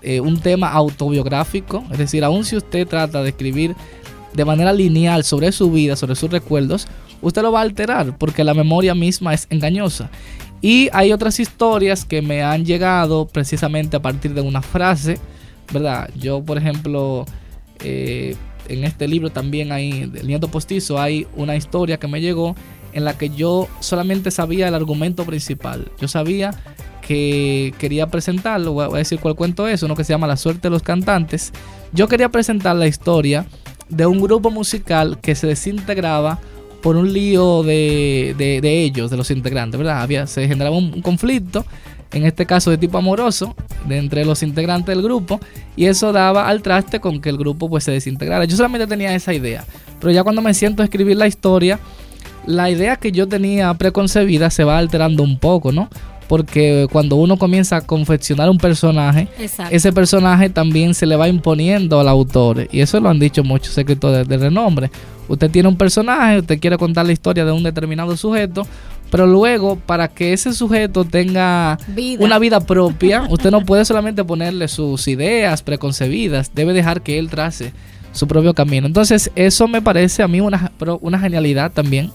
eh, 0.00 0.20
un 0.20 0.40
tema 0.40 0.72
autobiográfico, 0.72 1.84
es 1.92 1.98
decir, 1.98 2.24
aún 2.24 2.46
si 2.46 2.56
usted 2.56 2.88
trata 2.88 3.22
de 3.22 3.28
escribir 3.28 3.76
de 4.32 4.44
manera 4.46 4.72
lineal 4.72 5.24
sobre 5.24 5.52
su 5.52 5.70
vida, 5.70 5.94
sobre 5.94 6.16
sus 6.16 6.30
recuerdos, 6.30 6.88
usted 7.20 7.42
lo 7.42 7.52
va 7.52 7.58
a 7.58 7.62
alterar 7.62 8.16
porque 8.16 8.42
la 8.42 8.54
memoria 8.54 8.94
misma 8.94 9.34
es 9.34 9.46
engañosa. 9.50 10.08
Y 10.62 10.88
hay 10.94 11.12
otras 11.12 11.38
historias 11.38 12.06
que 12.06 12.22
me 12.22 12.42
han 12.42 12.64
llegado 12.64 13.26
precisamente 13.26 13.98
a 13.98 14.00
partir 14.00 14.32
de 14.32 14.40
una 14.40 14.62
frase, 14.62 15.18
¿verdad? 15.70 16.08
Yo, 16.16 16.42
por 16.42 16.56
ejemplo, 16.56 17.26
eh, 17.80 18.36
en 18.68 18.84
este 18.84 19.08
libro 19.08 19.30
también 19.30 19.72
hay, 19.72 20.06
del 20.06 20.26
nieto 20.26 20.48
postizo, 20.48 21.00
hay 21.00 21.26
una 21.36 21.56
historia 21.56 21.98
que 21.98 22.08
me 22.08 22.20
llegó 22.20 22.54
en 22.92 23.04
la 23.04 23.18
que 23.18 23.30
yo 23.30 23.68
solamente 23.80 24.30
sabía 24.30 24.68
el 24.68 24.74
argumento 24.74 25.24
principal. 25.24 25.90
Yo 26.00 26.08
sabía 26.08 26.52
que 27.06 27.74
quería 27.78 28.08
presentarlo, 28.08 28.72
voy 28.72 28.94
a 28.94 28.98
decir 28.98 29.20
cuál 29.20 29.36
cuento 29.36 29.68
es, 29.68 29.82
uno 29.82 29.94
que 29.94 30.02
se 30.02 30.12
llama 30.12 30.26
La 30.26 30.36
suerte 30.36 30.62
de 30.62 30.70
los 30.70 30.82
cantantes. 30.82 31.52
Yo 31.92 32.08
quería 32.08 32.30
presentar 32.30 32.74
la 32.74 32.86
historia 32.86 33.46
de 33.88 34.06
un 34.06 34.20
grupo 34.20 34.50
musical 34.50 35.18
que 35.20 35.34
se 35.34 35.46
desintegraba 35.46 36.40
por 36.82 36.96
un 36.96 37.12
lío 37.12 37.62
de, 37.62 38.34
de, 38.36 38.82
ellos, 38.82 39.10
de 39.10 39.16
los 39.16 39.30
integrantes, 39.30 39.78
¿verdad? 39.78 40.02
Había, 40.02 40.26
se 40.26 40.46
generaba 40.48 40.76
un, 40.76 40.94
un 40.94 41.02
conflicto 41.02 41.64
en 42.12 42.24
este 42.24 42.46
caso 42.46 42.70
de 42.70 42.78
tipo 42.78 42.98
amoroso, 42.98 43.54
de 43.86 43.98
entre 43.98 44.24
los 44.24 44.42
integrantes 44.42 44.94
del 44.94 45.02
grupo, 45.02 45.40
y 45.76 45.86
eso 45.86 46.12
daba 46.12 46.48
al 46.48 46.62
traste 46.62 47.00
con 47.00 47.20
que 47.20 47.28
el 47.28 47.36
grupo 47.36 47.68
pues 47.68 47.84
se 47.84 47.92
desintegrara. 47.92 48.44
Yo 48.44 48.56
solamente 48.56 48.86
tenía 48.86 49.14
esa 49.14 49.34
idea, 49.34 49.64
pero 50.00 50.12
ya 50.12 50.22
cuando 50.22 50.42
me 50.42 50.54
siento 50.54 50.82
a 50.82 50.84
escribir 50.84 51.16
la 51.16 51.26
historia, 51.26 51.78
la 52.46 52.70
idea 52.70 52.96
que 52.96 53.12
yo 53.12 53.26
tenía 53.26 53.74
preconcebida 53.74 54.50
se 54.50 54.64
va 54.64 54.78
alterando 54.78 55.22
un 55.22 55.38
poco, 55.38 55.72
¿no? 55.72 55.88
Porque 56.28 56.88
cuando 56.90 57.16
uno 57.16 57.36
comienza 57.36 57.76
a 57.76 57.80
confeccionar 57.82 58.50
un 58.50 58.58
personaje, 58.58 59.28
Exacto. 59.38 59.74
ese 59.74 59.92
personaje 59.92 60.50
también 60.50 60.94
se 60.94 61.06
le 61.06 61.14
va 61.14 61.28
imponiendo 61.28 62.00
al 62.00 62.08
autor. 62.08 62.66
Y 62.72 62.80
eso 62.80 62.98
lo 62.98 63.08
han 63.08 63.20
dicho 63.20 63.44
muchos 63.44 63.76
escritores 63.78 64.26
de, 64.26 64.36
de 64.36 64.44
renombre. 64.44 64.90
Usted 65.28 65.50
tiene 65.50 65.68
un 65.68 65.76
personaje, 65.76 66.38
usted 66.38 66.58
quiere 66.58 66.78
contar 66.78 67.06
la 67.06 67.12
historia 67.12 67.44
de 67.44 67.52
un 67.52 67.62
determinado 67.62 68.16
sujeto, 68.16 68.66
pero 69.10 69.26
luego, 69.26 69.76
para 69.76 70.08
que 70.08 70.32
ese 70.32 70.52
sujeto 70.52 71.04
tenga 71.04 71.78
vida. 71.88 72.24
una 72.24 72.38
vida 72.38 72.60
propia, 72.60 73.26
usted 73.30 73.50
no 73.50 73.64
puede 73.64 73.84
solamente 73.84 74.24
ponerle 74.24 74.68
sus 74.68 75.06
ideas 75.08 75.62
preconcebidas, 75.62 76.52
debe 76.54 76.72
dejar 76.72 77.02
que 77.02 77.18
él 77.18 77.30
trace 77.30 77.72
su 78.12 78.26
propio 78.26 78.54
camino. 78.54 78.86
Entonces, 78.86 79.30
eso 79.36 79.68
me 79.68 79.82
parece 79.82 80.22
a 80.22 80.28
mí 80.28 80.40
una, 80.40 80.72
una 81.00 81.18
genialidad 81.18 81.70
también 81.70 82.10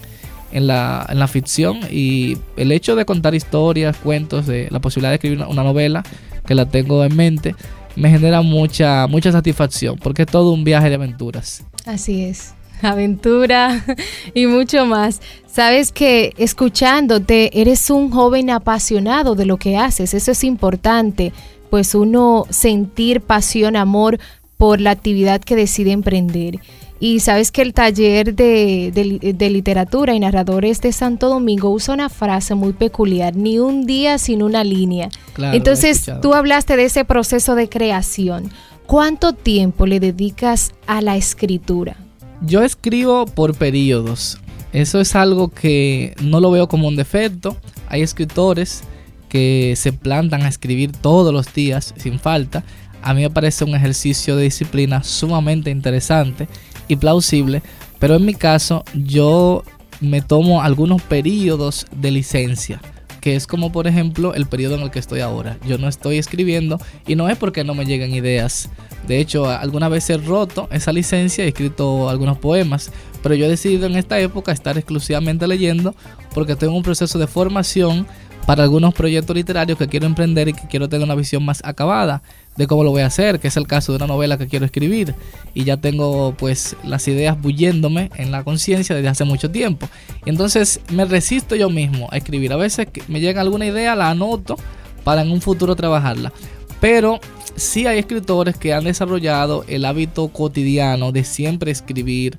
en 0.51 0.67
la, 0.67 1.05
en 1.09 1.19
la 1.19 1.27
ficción 1.27 1.79
y 1.89 2.37
el 2.57 2.71
hecho 2.71 2.95
de 2.95 3.05
contar 3.05 3.35
historias, 3.35 3.95
cuentos, 3.97 4.47
de 4.47 4.67
la 4.71 4.79
posibilidad 4.79 5.11
de 5.11 5.15
escribir 5.15 5.37
una, 5.37 5.47
una 5.47 5.63
novela, 5.63 6.03
que 6.45 6.55
la 6.55 6.67
tengo 6.67 7.05
en 7.05 7.15
mente, 7.15 7.55
me 7.95 8.09
genera 8.09 8.41
mucha, 8.41 9.07
mucha 9.07 9.31
satisfacción, 9.31 9.97
porque 9.97 10.23
es 10.23 10.27
todo 10.27 10.51
un 10.51 10.63
viaje 10.63 10.89
de 10.89 10.95
aventuras. 10.95 11.63
Así 11.85 12.23
es 12.23 12.55
aventura 12.89 13.83
y 14.33 14.47
mucho 14.47 14.85
más. 14.85 15.21
Sabes 15.47 15.91
que 15.91 16.33
escuchándote 16.37 17.61
eres 17.61 17.89
un 17.89 18.09
joven 18.09 18.49
apasionado 18.49 19.35
de 19.35 19.45
lo 19.45 19.57
que 19.57 19.77
haces, 19.77 20.13
eso 20.13 20.31
es 20.31 20.43
importante, 20.43 21.33
pues 21.69 21.95
uno 21.95 22.45
sentir 22.49 23.21
pasión, 23.21 23.75
amor 23.75 24.19
por 24.57 24.79
la 24.79 24.91
actividad 24.91 25.41
que 25.41 25.55
decide 25.55 25.91
emprender. 25.91 26.59
Y 26.99 27.21
sabes 27.21 27.51
que 27.51 27.63
el 27.63 27.73
taller 27.73 28.35
de, 28.35 28.91
de, 28.93 29.33
de, 29.33 29.49
literatura 29.49 30.13
y 30.13 30.19
narradores 30.19 30.81
de 30.81 30.91
Santo 30.91 31.29
Domingo 31.29 31.71
usa 31.71 31.95
una 31.95 32.09
frase 32.09 32.53
muy 32.53 32.73
peculiar, 32.73 33.35
ni 33.35 33.57
un 33.57 33.87
día 33.87 34.19
sin 34.19 34.43
una 34.43 34.63
línea. 34.63 35.09
Claro, 35.33 35.57
Entonces 35.57 36.11
tú 36.21 36.35
hablaste 36.35 36.77
de 36.77 36.85
ese 36.85 37.03
proceso 37.03 37.55
de 37.55 37.69
creación. 37.69 38.51
¿Cuánto 38.85 39.33
tiempo 39.33 39.87
le 39.87 39.99
dedicas 39.99 40.73
a 40.85 41.01
la 41.01 41.15
escritura? 41.17 41.97
Yo 42.41 42.63
escribo 42.63 43.25
por 43.27 43.55
periodos. 43.55 44.39
Eso 44.73 44.99
es 44.99 45.15
algo 45.15 45.49
que 45.49 46.15
no 46.21 46.39
lo 46.39 46.49
veo 46.49 46.67
como 46.67 46.87
un 46.87 46.95
defecto. 46.95 47.55
Hay 47.87 48.01
escritores 48.01 48.83
que 49.29 49.75
se 49.77 49.93
plantan 49.93 50.41
a 50.41 50.47
escribir 50.47 50.91
todos 50.91 51.33
los 51.33 51.53
días 51.53 51.93
sin 51.97 52.19
falta. 52.19 52.63
A 53.03 53.13
mí 53.13 53.21
me 53.21 53.29
parece 53.29 53.63
un 53.63 53.75
ejercicio 53.75 54.35
de 54.35 54.43
disciplina 54.43 55.03
sumamente 55.03 55.69
interesante 55.69 56.47
y 56.87 56.95
plausible. 56.95 57.61
Pero 57.99 58.15
en 58.15 58.25
mi 58.25 58.33
caso 58.33 58.83
yo 58.93 59.63
me 59.99 60.21
tomo 60.21 60.63
algunos 60.63 61.01
periodos 61.03 61.85
de 61.95 62.11
licencia 62.11 62.81
que 63.21 63.35
es 63.35 63.47
como 63.47 63.71
por 63.71 63.87
ejemplo 63.87 64.33
el 64.33 64.47
periodo 64.47 64.75
en 64.75 64.81
el 64.81 64.91
que 64.91 64.99
estoy 64.99 65.21
ahora. 65.21 65.57
Yo 65.65 65.77
no 65.77 65.87
estoy 65.87 66.17
escribiendo 66.17 66.79
y 67.07 67.15
no 67.15 67.29
es 67.29 67.37
porque 67.37 67.63
no 67.63 67.75
me 67.75 67.85
lleguen 67.85 68.13
ideas. 68.13 68.69
De 69.07 69.19
hecho, 69.19 69.47
alguna 69.47 69.87
vez 69.87 70.09
he 70.09 70.17
roto 70.17 70.67
esa 70.71 70.91
licencia, 70.91 71.45
he 71.45 71.49
escrito 71.49 72.09
algunos 72.09 72.39
poemas, 72.39 72.91
pero 73.23 73.35
yo 73.35 73.45
he 73.45 73.49
decidido 73.49 73.85
en 73.85 73.95
esta 73.95 74.19
época 74.19 74.51
estar 74.51 74.77
exclusivamente 74.77 75.47
leyendo 75.47 75.95
porque 76.33 76.55
tengo 76.55 76.75
un 76.75 76.83
proceso 76.83 77.19
de 77.19 77.27
formación 77.27 78.07
para 78.45 78.63
algunos 78.63 78.93
proyectos 78.93 79.35
literarios 79.35 79.77
que 79.77 79.87
quiero 79.87 80.07
emprender 80.07 80.49
y 80.49 80.53
que 80.53 80.67
quiero 80.67 80.89
tener 80.89 81.05
una 81.05 81.15
visión 81.15 81.45
más 81.45 81.61
acabada 81.63 82.23
de 82.61 82.67
cómo 82.67 82.83
lo 82.83 82.91
voy 82.91 83.01
a 83.01 83.07
hacer, 83.07 83.39
que 83.39 83.47
es 83.47 83.57
el 83.57 83.65
caso 83.65 83.91
de 83.91 83.95
una 83.95 84.05
novela 84.05 84.37
que 84.37 84.47
quiero 84.47 84.65
escribir 84.65 85.15
y 85.55 85.63
ya 85.63 85.77
tengo 85.77 86.35
pues 86.37 86.75
las 86.83 87.07
ideas 87.07 87.41
bulléndome 87.41 88.11
en 88.17 88.31
la 88.31 88.43
conciencia 88.43 88.95
desde 88.95 89.09
hace 89.09 89.23
mucho 89.23 89.49
tiempo. 89.49 89.89
Y 90.27 90.29
entonces 90.29 90.79
me 90.91 91.05
resisto 91.05 91.55
yo 91.55 91.71
mismo 91.71 92.07
a 92.11 92.17
escribir. 92.17 92.53
A 92.53 92.57
veces 92.57 92.85
me 93.07 93.19
llega 93.19 93.41
alguna 93.41 93.65
idea, 93.65 93.95
la 93.95 94.11
anoto 94.11 94.57
para 95.03 95.23
en 95.23 95.31
un 95.31 95.41
futuro 95.41 95.75
trabajarla. 95.75 96.31
Pero 96.79 97.19
sí 97.55 97.87
hay 97.87 97.97
escritores 97.97 98.55
que 98.57 98.75
han 98.75 98.83
desarrollado 98.83 99.65
el 99.67 99.83
hábito 99.83 100.27
cotidiano 100.27 101.11
de 101.11 101.23
siempre 101.23 101.71
escribir. 101.71 102.37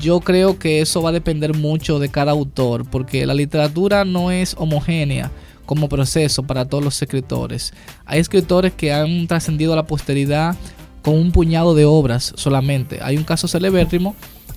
Yo 0.00 0.20
creo 0.20 0.58
que 0.58 0.80
eso 0.80 1.02
va 1.02 1.10
a 1.10 1.12
depender 1.12 1.54
mucho 1.54 1.98
de 1.98 2.08
cada 2.08 2.32
autor, 2.32 2.88
porque 2.88 3.26
la 3.26 3.34
literatura 3.34 4.06
no 4.06 4.30
es 4.30 4.54
homogénea 4.56 5.30
como 5.66 5.88
proceso 5.88 6.42
para 6.42 6.66
todos 6.66 6.84
los 6.84 7.00
escritores. 7.00 7.72
Hay 8.04 8.20
escritores 8.20 8.72
que 8.72 8.92
han 8.92 9.26
trascendido 9.26 9.72
a 9.72 9.76
la 9.76 9.86
posteridad 9.86 10.56
con 11.02 11.14
un 11.14 11.32
puñado 11.32 11.74
de 11.74 11.84
obras 11.84 12.32
solamente. 12.36 13.00
Hay 13.02 13.16
un 13.16 13.24
caso 13.24 13.48
celebérrimo 13.48 14.14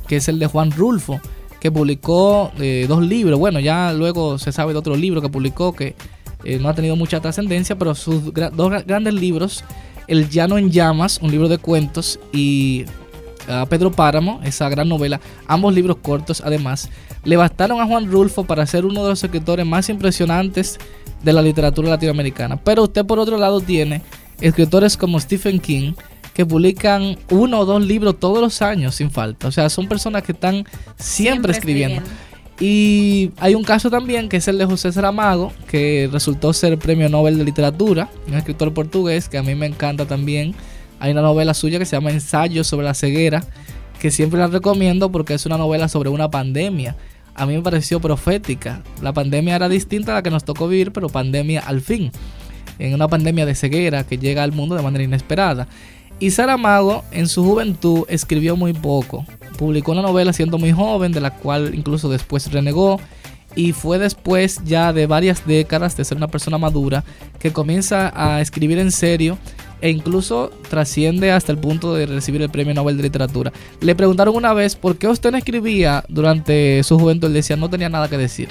que 0.08 0.18
es 0.18 0.28
el 0.28 0.40
de 0.40 0.48
Juan 0.48 0.72
Rulfo, 0.72 1.20
que 1.60 1.72
publicó 1.72 2.52
eh, 2.60 2.86
dos 2.88 3.02
libros. 3.02 3.40
Bueno, 3.40 3.60
ya 3.60 3.92
luego 3.94 4.38
se 4.38 4.52
sabe 4.52 4.74
de 4.74 4.80
otro 4.80 4.96
libro 4.96 5.22
que 5.22 5.30
publicó 5.30 5.74
que 5.74 5.96
eh, 6.44 6.60
no 6.60 6.70
ha 6.70 6.76
tenido 6.76 6.96
mucha 6.96 7.20
trascendencia, 7.20 7.78
pero 7.78 7.96
sus 7.96 8.32
dos 8.34 8.86
grandes 8.86 9.14
libros, 9.14 9.64
El 10.08 10.30
Llano 10.30 10.58
en 10.58 10.70
Llamas, 10.70 11.20
un 11.22 11.32
libro 11.32 11.48
de 11.48 11.58
cuentos, 11.58 12.20
y 12.32 12.86
a 13.48 13.66
Pedro 13.66 13.92
Páramo, 13.92 14.40
esa 14.44 14.70
gran 14.70 14.90
novela, 14.90 15.20
ambos 15.48 15.74
libros 15.74 15.98
cortos 16.02 16.42
además, 16.46 16.90
le 17.24 17.38
bastaron 17.38 17.80
a 17.82 17.86
Juan 17.86 18.12
Rulfo 18.12 18.44
para 18.44 18.66
ser 18.66 18.86
uno 18.86 19.04
de 19.04 19.10
los 19.10 19.24
escritores 19.24 19.66
más 19.66 19.90
impresionantes 19.90 20.78
de 21.24 21.34
la 21.34 21.42
literatura 21.42 21.90
latinoamericana. 21.90 22.58
Pero 22.58 22.84
usted 22.84 23.06
por 23.06 23.20
otro 23.20 23.38
lado 23.38 23.62
tiene 23.62 24.02
escritores 24.42 24.98
como 24.98 25.20
Stephen 25.20 25.60
King, 25.60 25.94
que 26.34 26.46
publican 26.46 27.18
uno 27.30 27.60
o 27.60 27.66
dos 27.66 27.84
libros 27.84 28.20
todos 28.20 28.42
los 28.42 28.62
años 28.62 28.96
sin 28.96 29.10
falta. 29.10 29.48
O 29.48 29.52
sea, 29.52 29.70
son 29.70 29.88
personas 29.88 30.24
que 30.24 30.34
están 30.34 30.66
siempre, 30.98 31.54
escribiendo. 31.54 32.02
Y 32.60 33.32
hay 33.38 33.56
un 33.56 33.64
caso 33.64 33.90
también 33.90 34.30
que 34.30 34.38
es 34.38 34.48
el 34.48 34.58
de 34.58 34.66
José 34.66 34.92
Saramago, 34.92 35.54
que 35.68 36.10
resultó 36.12 36.54
ser 36.54 36.78
premio 36.78 37.10
Nobel 37.10 37.38
de 37.38 37.44
Literatura, 37.44 38.10
un 38.28 38.34
escritor 38.34 38.74
portugués 38.74 39.30
que 39.30 39.38
a 39.38 39.44
mí 39.44 39.56
me 39.56 39.66
encanta 39.66 40.06
también. 40.06 40.54
Hay 41.00 41.12
una 41.12 41.22
novela 41.22 41.54
suya 41.54 41.80
que 41.80 41.86
se 41.86 41.96
llama 41.96 42.12
Ensayo 42.12 42.64
sobre 42.64 42.86
la 42.86 42.94
ceguera, 42.94 43.44
que 44.00 44.12
siempre 44.12 44.40
la 44.40 44.48
recomiendo 44.48 45.12
porque 45.12 45.34
es 45.34 45.46
una 45.46 45.58
novela 45.58 45.88
sobre 45.88 46.10
una 46.10 46.30
pandemia. 46.30 46.96
A 47.36 47.46
mí 47.46 47.56
me 47.56 47.62
pareció 47.62 48.00
profética. 48.00 48.82
La 49.02 49.14
pandemia 49.14 49.56
era 49.56 49.68
distinta 49.68 50.14
a 50.14 50.16
la 50.16 50.24
que 50.24 50.32
nos 50.32 50.46
tocó 50.46 50.68
vivir, 50.68 50.92
pero 50.94 51.10
pandemia 51.10 51.62
al 51.62 51.82
fin. 51.82 52.12
En 52.80 52.94
una 52.94 53.08
pandemia 53.08 53.46
de 53.46 53.56
ceguera 53.56 54.06
que 54.06 54.18
llega 54.18 54.44
al 54.44 54.54
mundo 54.54 54.76
de 54.76 54.82
manera 54.82 55.04
inesperada. 55.04 55.68
Y 56.20 56.32
Saramago 56.32 57.04
en 57.12 57.28
su 57.28 57.44
juventud 57.44 58.06
escribió 58.08 58.56
muy 58.56 58.72
poco. 58.72 59.26
Publicó 59.58 59.92
una 59.92 60.02
novela 60.02 60.32
siendo 60.32 60.58
muy 60.58 60.72
joven, 60.72 61.12
de 61.12 61.20
la 61.20 61.32
cual 61.32 61.76
incluso 61.76 62.10
después 62.10 62.52
renegó. 62.52 63.02
Y 63.54 63.74
fue 63.74 64.00
después 64.00 64.62
ya 64.66 64.94
de 64.94 65.08
varias 65.08 65.46
décadas 65.46 65.96
de 65.98 66.06
ser 66.06 66.18
una 66.18 66.28
persona 66.28 66.58
madura 66.58 67.04
que 67.40 67.52
comienza 67.52 68.12
a 68.16 68.42
escribir 68.42 68.80
en 68.80 68.92
serio 68.92 69.38
e 69.82 69.90
incluso 69.90 70.52
trasciende 70.70 71.32
hasta 71.32 71.52
el 71.52 71.58
punto 71.58 71.94
de 71.94 72.06
recibir 72.06 72.42
el 72.42 72.50
Premio 72.50 72.74
Nobel 72.74 72.98
de 72.98 73.04
Literatura. 73.04 73.52
Le 73.82 73.96
preguntaron 73.96 74.36
una 74.36 74.54
vez 74.54 74.76
por 74.76 74.98
qué 74.98 75.08
usted 75.08 75.32
no 75.32 75.38
escribía 75.38 76.04
durante 76.08 76.84
su 76.84 76.98
juventud. 76.98 77.28
Él 77.28 77.34
decía 77.34 77.56
no 77.56 77.70
tenía 77.70 77.90
nada 77.90 78.10
que 78.10 78.18
decir. 78.18 78.50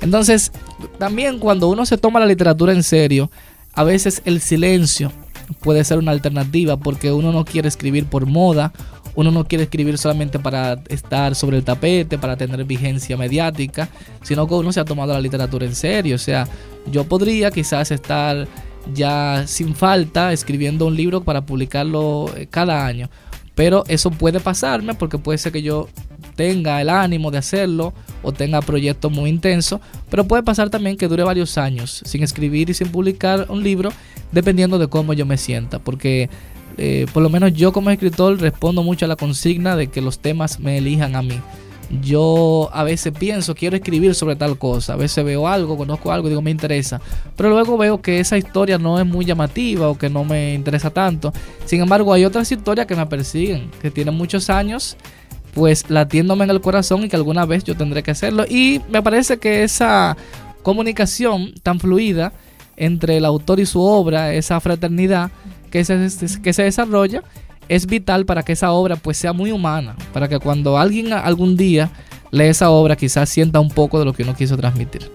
Entonces, 0.00 0.52
también 0.98 1.38
cuando 1.38 1.68
uno 1.68 1.86
se 1.86 1.98
toma 1.98 2.20
la 2.20 2.26
literatura 2.26 2.72
en 2.72 2.82
serio, 2.82 3.30
a 3.72 3.84
veces 3.84 4.22
el 4.24 4.40
silencio 4.40 5.12
puede 5.60 5.84
ser 5.84 5.98
una 5.98 6.12
alternativa 6.12 6.76
porque 6.76 7.12
uno 7.12 7.32
no 7.32 7.44
quiere 7.44 7.68
escribir 7.68 8.06
por 8.06 8.26
moda, 8.26 8.72
uno 9.14 9.30
no 9.30 9.46
quiere 9.46 9.64
escribir 9.64 9.96
solamente 9.96 10.38
para 10.38 10.78
estar 10.88 11.34
sobre 11.34 11.56
el 11.56 11.64
tapete, 11.64 12.18
para 12.18 12.36
tener 12.36 12.64
vigencia 12.64 13.16
mediática, 13.16 13.88
sino 14.22 14.46
que 14.46 14.54
uno 14.54 14.72
se 14.72 14.80
ha 14.80 14.84
tomado 14.84 15.14
la 15.14 15.20
literatura 15.20 15.64
en 15.64 15.74
serio. 15.74 16.16
O 16.16 16.18
sea, 16.18 16.46
yo 16.90 17.04
podría 17.04 17.50
quizás 17.50 17.90
estar 17.90 18.46
ya 18.94 19.44
sin 19.46 19.74
falta 19.74 20.32
escribiendo 20.32 20.86
un 20.86 20.96
libro 20.96 21.22
para 21.22 21.46
publicarlo 21.46 22.26
eh, 22.36 22.46
cada 22.48 22.86
año. 22.86 23.10
Pero 23.54 23.84
eso 23.88 24.10
puede 24.10 24.38
pasarme 24.40 24.94
porque 24.94 25.18
puede 25.18 25.38
ser 25.38 25.52
que 25.52 25.62
yo 25.62 25.88
tenga 26.34 26.80
el 26.80 26.90
ánimo 26.90 27.30
de 27.30 27.38
hacerlo 27.38 27.94
o 28.22 28.32
tenga 28.32 28.60
proyectos 28.60 29.10
muy 29.10 29.30
intensos, 29.30 29.80
pero 30.10 30.24
puede 30.24 30.42
pasar 30.42 30.68
también 30.68 30.96
que 30.96 31.08
dure 31.08 31.22
varios 31.22 31.56
años 31.56 32.02
sin 32.04 32.22
escribir 32.22 32.68
y 32.68 32.74
sin 32.74 32.88
publicar 32.88 33.46
un 33.48 33.62
libro, 33.62 33.90
dependiendo 34.30 34.78
de 34.78 34.88
cómo 34.88 35.14
yo 35.14 35.24
me 35.24 35.38
sienta, 35.38 35.78
porque 35.78 36.28
eh, 36.76 37.06
por 37.14 37.22
lo 37.22 37.30
menos 37.30 37.54
yo 37.54 37.72
como 37.72 37.90
escritor 37.90 38.38
respondo 38.38 38.82
mucho 38.82 39.06
a 39.06 39.08
la 39.08 39.16
consigna 39.16 39.76
de 39.76 39.86
que 39.86 40.02
los 40.02 40.18
temas 40.18 40.60
me 40.60 40.76
elijan 40.76 41.16
a 41.16 41.22
mí. 41.22 41.40
Yo 42.02 42.68
a 42.72 42.82
veces 42.82 43.12
pienso, 43.16 43.54
quiero 43.54 43.76
escribir 43.76 44.14
sobre 44.14 44.34
tal 44.34 44.58
cosa, 44.58 44.94
a 44.94 44.96
veces 44.96 45.24
veo 45.24 45.46
algo, 45.46 45.76
conozco 45.76 46.10
algo, 46.10 46.28
digo, 46.28 46.42
me 46.42 46.50
interesa, 46.50 47.00
pero 47.36 47.50
luego 47.50 47.78
veo 47.78 48.02
que 48.02 48.18
esa 48.18 48.36
historia 48.36 48.76
no 48.76 48.98
es 48.98 49.06
muy 49.06 49.24
llamativa 49.24 49.88
o 49.88 49.96
que 49.96 50.10
no 50.10 50.24
me 50.24 50.54
interesa 50.54 50.90
tanto. 50.90 51.32
Sin 51.64 51.80
embargo, 51.80 52.12
hay 52.12 52.24
otras 52.24 52.50
historias 52.50 52.86
que 52.86 52.96
me 52.96 53.06
persiguen, 53.06 53.70
que 53.80 53.90
tienen 53.90 54.14
muchos 54.14 54.50
años 54.50 54.96
pues 55.54 55.88
latiéndome 55.88 56.44
en 56.44 56.50
el 56.50 56.60
corazón 56.60 57.04
y 57.04 57.08
que 57.08 57.16
alguna 57.16 57.46
vez 57.46 57.64
yo 57.64 57.74
tendré 57.74 58.02
que 58.02 58.10
hacerlo. 58.10 58.44
Y 58.46 58.82
me 58.90 59.02
parece 59.02 59.38
que 59.38 59.62
esa 59.62 60.14
comunicación 60.62 61.54
tan 61.62 61.80
fluida 61.80 62.34
entre 62.76 63.16
el 63.16 63.24
autor 63.24 63.58
y 63.58 63.64
su 63.64 63.80
obra, 63.80 64.34
esa 64.34 64.60
fraternidad 64.60 65.30
que 65.70 65.82
se, 65.82 66.08
que 66.42 66.52
se 66.52 66.62
desarrolla, 66.62 67.22
es 67.68 67.86
vital 67.86 68.26
para 68.26 68.42
que 68.42 68.52
esa 68.52 68.72
obra 68.72 68.96
pues 68.96 69.16
sea 69.16 69.32
muy 69.32 69.52
humana, 69.52 69.96
para 70.12 70.28
que 70.28 70.38
cuando 70.38 70.78
alguien 70.78 71.12
algún 71.12 71.56
día 71.56 71.90
lee 72.30 72.44
esa 72.44 72.70
obra 72.70 72.96
quizás 72.96 73.28
sienta 73.28 73.60
un 73.60 73.70
poco 73.70 73.98
de 73.98 74.04
lo 74.04 74.12
que 74.12 74.22
uno 74.22 74.34
quiso 74.34 74.56
transmitir. 74.56 75.10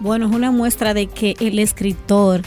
Bueno, 0.00 0.26
es 0.26 0.34
una 0.34 0.50
muestra 0.50 0.92
de 0.94 1.06
que 1.06 1.34
el 1.40 1.58
escritor 1.58 2.42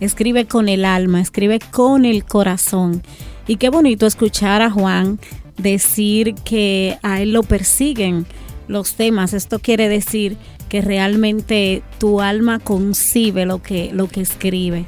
escribe 0.00 0.46
con 0.46 0.68
el 0.68 0.84
alma, 0.84 1.20
escribe 1.20 1.58
con 1.70 2.04
el 2.04 2.24
corazón. 2.24 3.02
Y 3.46 3.56
qué 3.56 3.68
bonito 3.68 4.06
escuchar 4.06 4.62
a 4.62 4.70
Juan 4.70 5.18
decir 5.56 6.34
que 6.44 6.98
a 7.02 7.20
él 7.20 7.32
lo 7.32 7.42
persiguen 7.42 8.26
los 8.68 8.94
temas. 8.94 9.34
Esto 9.34 9.58
quiere 9.58 9.88
decir 9.88 10.36
que 10.68 10.80
realmente 10.80 11.82
tu 11.98 12.20
alma 12.20 12.60
concibe 12.60 13.44
lo 13.44 13.60
que, 13.60 13.90
lo 13.92 14.08
que 14.08 14.20
escribe. 14.20 14.84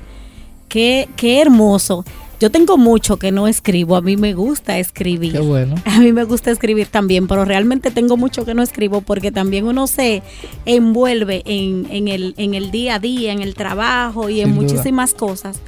Qué, 0.68 1.08
qué 1.16 1.40
hermoso. 1.40 2.04
Yo 2.42 2.50
tengo 2.50 2.76
mucho 2.76 3.18
que 3.18 3.30
no 3.30 3.46
escribo, 3.46 3.94
a 3.94 4.00
mí 4.00 4.16
me 4.16 4.34
gusta 4.34 4.76
escribir. 4.80 5.30
Qué 5.30 5.38
bueno. 5.38 5.76
A 5.84 6.00
mí 6.00 6.12
me 6.12 6.24
gusta 6.24 6.50
escribir 6.50 6.88
también, 6.88 7.28
pero 7.28 7.44
realmente 7.44 7.92
tengo 7.92 8.16
mucho 8.16 8.44
que 8.44 8.52
no 8.52 8.64
escribo 8.64 9.00
porque 9.00 9.30
también 9.30 9.64
uno 9.64 9.86
se 9.86 10.24
envuelve 10.66 11.44
en, 11.46 11.86
en, 11.88 12.08
el, 12.08 12.34
en 12.38 12.54
el 12.54 12.72
día 12.72 12.96
a 12.96 12.98
día, 12.98 13.30
en 13.30 13.42
el 13.42 13.54
trabajo 13.54 14.28
y 14.28 14.40
en 14.40 14.50
muchísimas 14.50 15.14
cosas. 15.14 15.60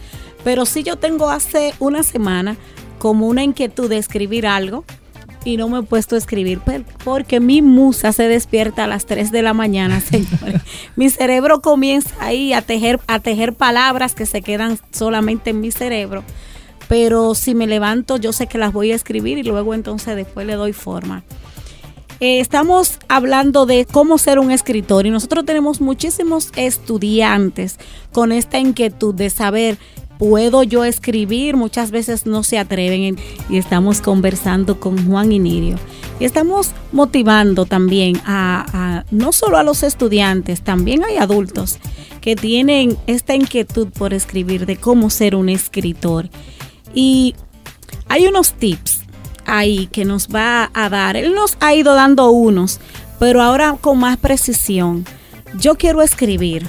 Pero 0.43 0.67
sí 0.67 0.83
yo 0.83 0.97
tengo 0.97 1.31
hace 1.31 1.75
una 1.79 2.03
semana 2.03 2.57
como 2.99 3.29
una 3.29 3.45
inquietud 3.45 3.89
de 3.89 3.99
escribir 3.99 4.45
algo 4.45 4.85
y 5.45 5.57
no 5.57 5.69
me 5.69 5.79
he 5.79 5.83
puesto 5.85 6.17
a 6.17 6.19
escribir 6.19 6.61
porque 7.05 7.39
mi 7.39 7.63
musa 7.63 8.13
se 8.13 8.27
despierta 8.27 8.83
a 8.83 8.87
las 8.89 9.07
3 9.07 9.31
de 9.31 9.43
la 9.43 9.55
mañana, 9.55 10.01
señores. 10.01 10.61
mi 10.97 11.09
cerebro 11.09 11.61
comienza 11.61 12.11
ahí 12.19 12.53
a 12.53 12.63
tejer, 12.63 12.99
a 13.07 13.21
tejer 13.21 13.53
palabras 13.53 14.17
que 14.17 14.27
se 14.27 14.43
quedan 14.43 14.77
solamente 14.91 15.51
en 15.51 15.61
mi 15.61 15.71
cerebro. 15.71 16.25
Pero 16.95 17.35
si 17.35 17.57
me 17.57 17.67
levanto, 17.67 18.19
yo 18.19 18.33
sé 18.33 18.47
que 18.47 18.57
las 18.57 18.73
voy 18.73 18.93
a 18.93 18.95
escribir 18.95 19.37
y 19.37 19.43
luego 19.43 19.75
entonces 19.75 20.15
después 20.15 20.47
le 20.47 20.55
doy 20.55 20.73
forma. 20.73 21.25
Eh, 22.21 22.39
estamos 22.39 23.01
hablando 23.09 23.67
de 23.67 23.85
cómo 23.85 24.17
ser 24.17 24.39
un 24.39 24.53
escritor 24.53 25.05
y 25.05 25.11
nosotros 25.11 25.45
tenemos 25.45 25.81
muchísimos 25.81 26.53
estudiantes 26.55 27.81
con 28.13 28.31
esta 28.31 28.61
inquietud 28.61 29.13
de 29.13 29.29
saber 29.29 29.77
puedo 30.21 30.63
yo 30.63 30.85
escribir, 30.85 31.57
muchas 31.57 31.91
veces 31.91 32.27
no 32.27 32.45
se 32.45 32.59
atreven 32.59 33.19
y 33.49 33.57
estamos 33.57 34.01
conversando 34.01 34.79
con 34.79 35.05
Juan 35.05 35.33
Inirio. 35.33 35.77
Y 36.21 36.25
estamos 36.25 36.71
motivando 36.93 37.67
también 37.67 38.21
a, 38.25 39.03
no 39.11 39.33
solo 39.33 39.59
a 39.59 39.65
los 39.65 39.83
estudiantes, 39.83 40.63
también 40.63 41.03
hay 41.05 41.17
adultos 41.17 41.79
que 42.21 42.37
tienen 42.37 42.97
esta 43.09 43.35
inquietud 43.35 43.89
por 43.89 44.15
escribir, 44.15 44.65
de 44.65 44.77
cómo 44.77 45.11
ser 45.11 45.35
un 45.35 45.49
escritor. 45.49 46.31
Y 46.95 47.35
hay 48.09 48.27
unos 48.27 48.53
tips 48.53 49.01
ahí 49.47 49.89
que 49.89 50.05
nos 50.05 50.29
va 50.29 50.71
a 50.73 50.89
dar. 50.89 51.17
Él 51.17 51.35
nos 51.35 51.57
ha 51.61 51.75
ido 51.75 51.95
dando 51.95 52.31
unos, 52.31 52.81
pero 53.19 53.43
ahora 53.43 53.77
con 53.81 53.99
más 53.99 54.17
precisión. 54.17 55.05
Yo 55.59 55.77
quiero 55.77 56.03
escribir, 56.03 56.67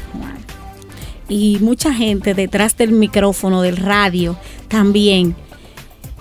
y 1.28 1.58
mucha 1.60 1.94
gente 1.94 2.34
detrás 2.34 2.78
del 2.78 2.92
micrófono, 2.92 3.62
del 3.62 3.78
radio 3.78 4.38
también. 4.68 5.36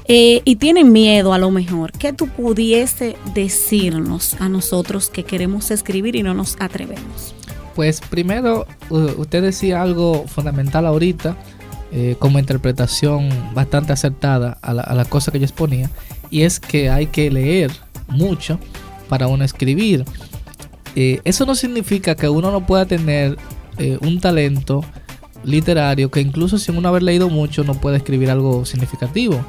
Eh, 0.06 0.42
y 0.44 0.56
tienen 0.56 0.92
miedo 0.92 1.32
a 1.32 1.38
lo 1.38 1.50
mejor. 1.50 1.92
¿Qué 1.92 2.12
tú 2.12 2.28
pudiese 2.28 3.16
decirnos 3.34 4.34
a 4.38 4.50
nosotros 4.50 5.08
que 5.08 5.24
queremos 5.24 5.70
escribir 5.70 6.14
y 6.14 6.22
no 6.22 6.34
nos 6.34 6.56
atrevemos? 6.60 7.34
Pues 7.74 8.02
primero, 8.02 8.66
usted 8.90 9.42
decía 9.42 9.80
algo 9.82 10.26
fundamental 10.28 10.86
ahorita, 10.86 11.36
eh, 11.96 12.16
como 12.18 12.40
interpretación 12.40 13.28
bastante 13.54 13.92
acertada 13.92 14.58
a 14.62 14.74
la, 14.74 15.04
cosa 15.04 15.30
que 15.30 15.38
yo 15.38 15.44
exponía, 15.44 15.88
y 16.28 16.42
es 16.42 16.58
que 16.58 16.90
hay 16.90 17.06
que 17.06 17.30
leer 17.30 17.70
mucho 18.08 18.58
para 19.08 19.28
uno 19.28 19.44
escribir. 19.44 20.04
Eh, 20.96 21.20
eso 21.22 21.46
no 21.46 21.54
significa 21.54 22.16
que 22.16 22.28
uno 22.28 22.50
no 22.50 22.66
pueda 22.66 22.84
tener 22.84 23.38
eh, 23.78 23.96
un 24.00 24.18
talento 24.20 24.84
literario 25.44 26.10
que 26.10 26.20
incluso 26.20 26.58
sin 26.58 26.76
uno 26.76 26.88
haber 26.88 27.04
leído 27.04 27.28
mucho 27.28 27.62
no 27.62 27.74
puede 27.74 27.98
escribir 27.98 28.28
algo 28.28 28.64
significativo. 28.64 29.44